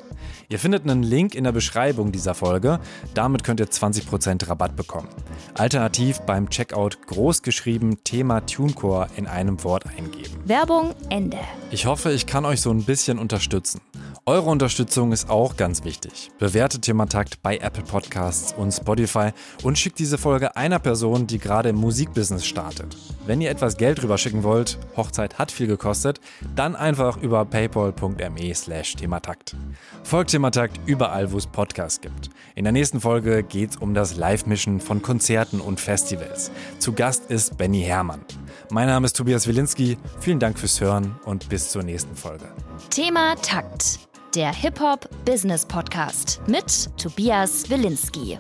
[0.50, 2.80] Ihr findet einen Link in der Beschreibung dieser Folge.
[3.14, 5.10] Damit könnt ihr 20% Rabatt bekommen.
[5.56, 10.38] Alternativ beim Checkout großgeschrieben Thema TuneCore in einem Wort eingeben.
[10.46, 11.38] Werbung Ende.
[11.72, 13.82] Ich hoffe, ich kann euch so ein bisschen unterstützen.
[14.26, 16.32] Eure Unterstützung ist auch ganz wichtig.
[16.40, 19.32] Bewertet Thematakt bei Apple Podcasts und Spotify
[19.64, 22.96] und schickt diese Folge einer Person, die gerade im Musikbusiness startet.
[23.26, 26.20] Wenn ihr etwas Geld rüberschicken wollt, Hochzeit hat viel gekostet,
[26.56, 29.56] dann einfach über paypal.me slash thematakt.
[30.04, 32.30] Folgt Thematakt überall, wo es Podcasts gibt.
[32.56, 36.52] In der nächsten Folge geht es um das Live-Mischen von Konzerten und Festivals.
[36.80, 38.26] Zu Gast ist Benny Herrmann.
[38.70, 39.98] Mein Name ist Tobias Wilinski.
[40.20, 42.46] Vielen Dank fürs Hören und bis zur nächsten Folge.
[42.90, 44.00] Thema Takt.
[44.36, 48.40] Der Hip-Hop Business Podcast mit Tobias Wilinski.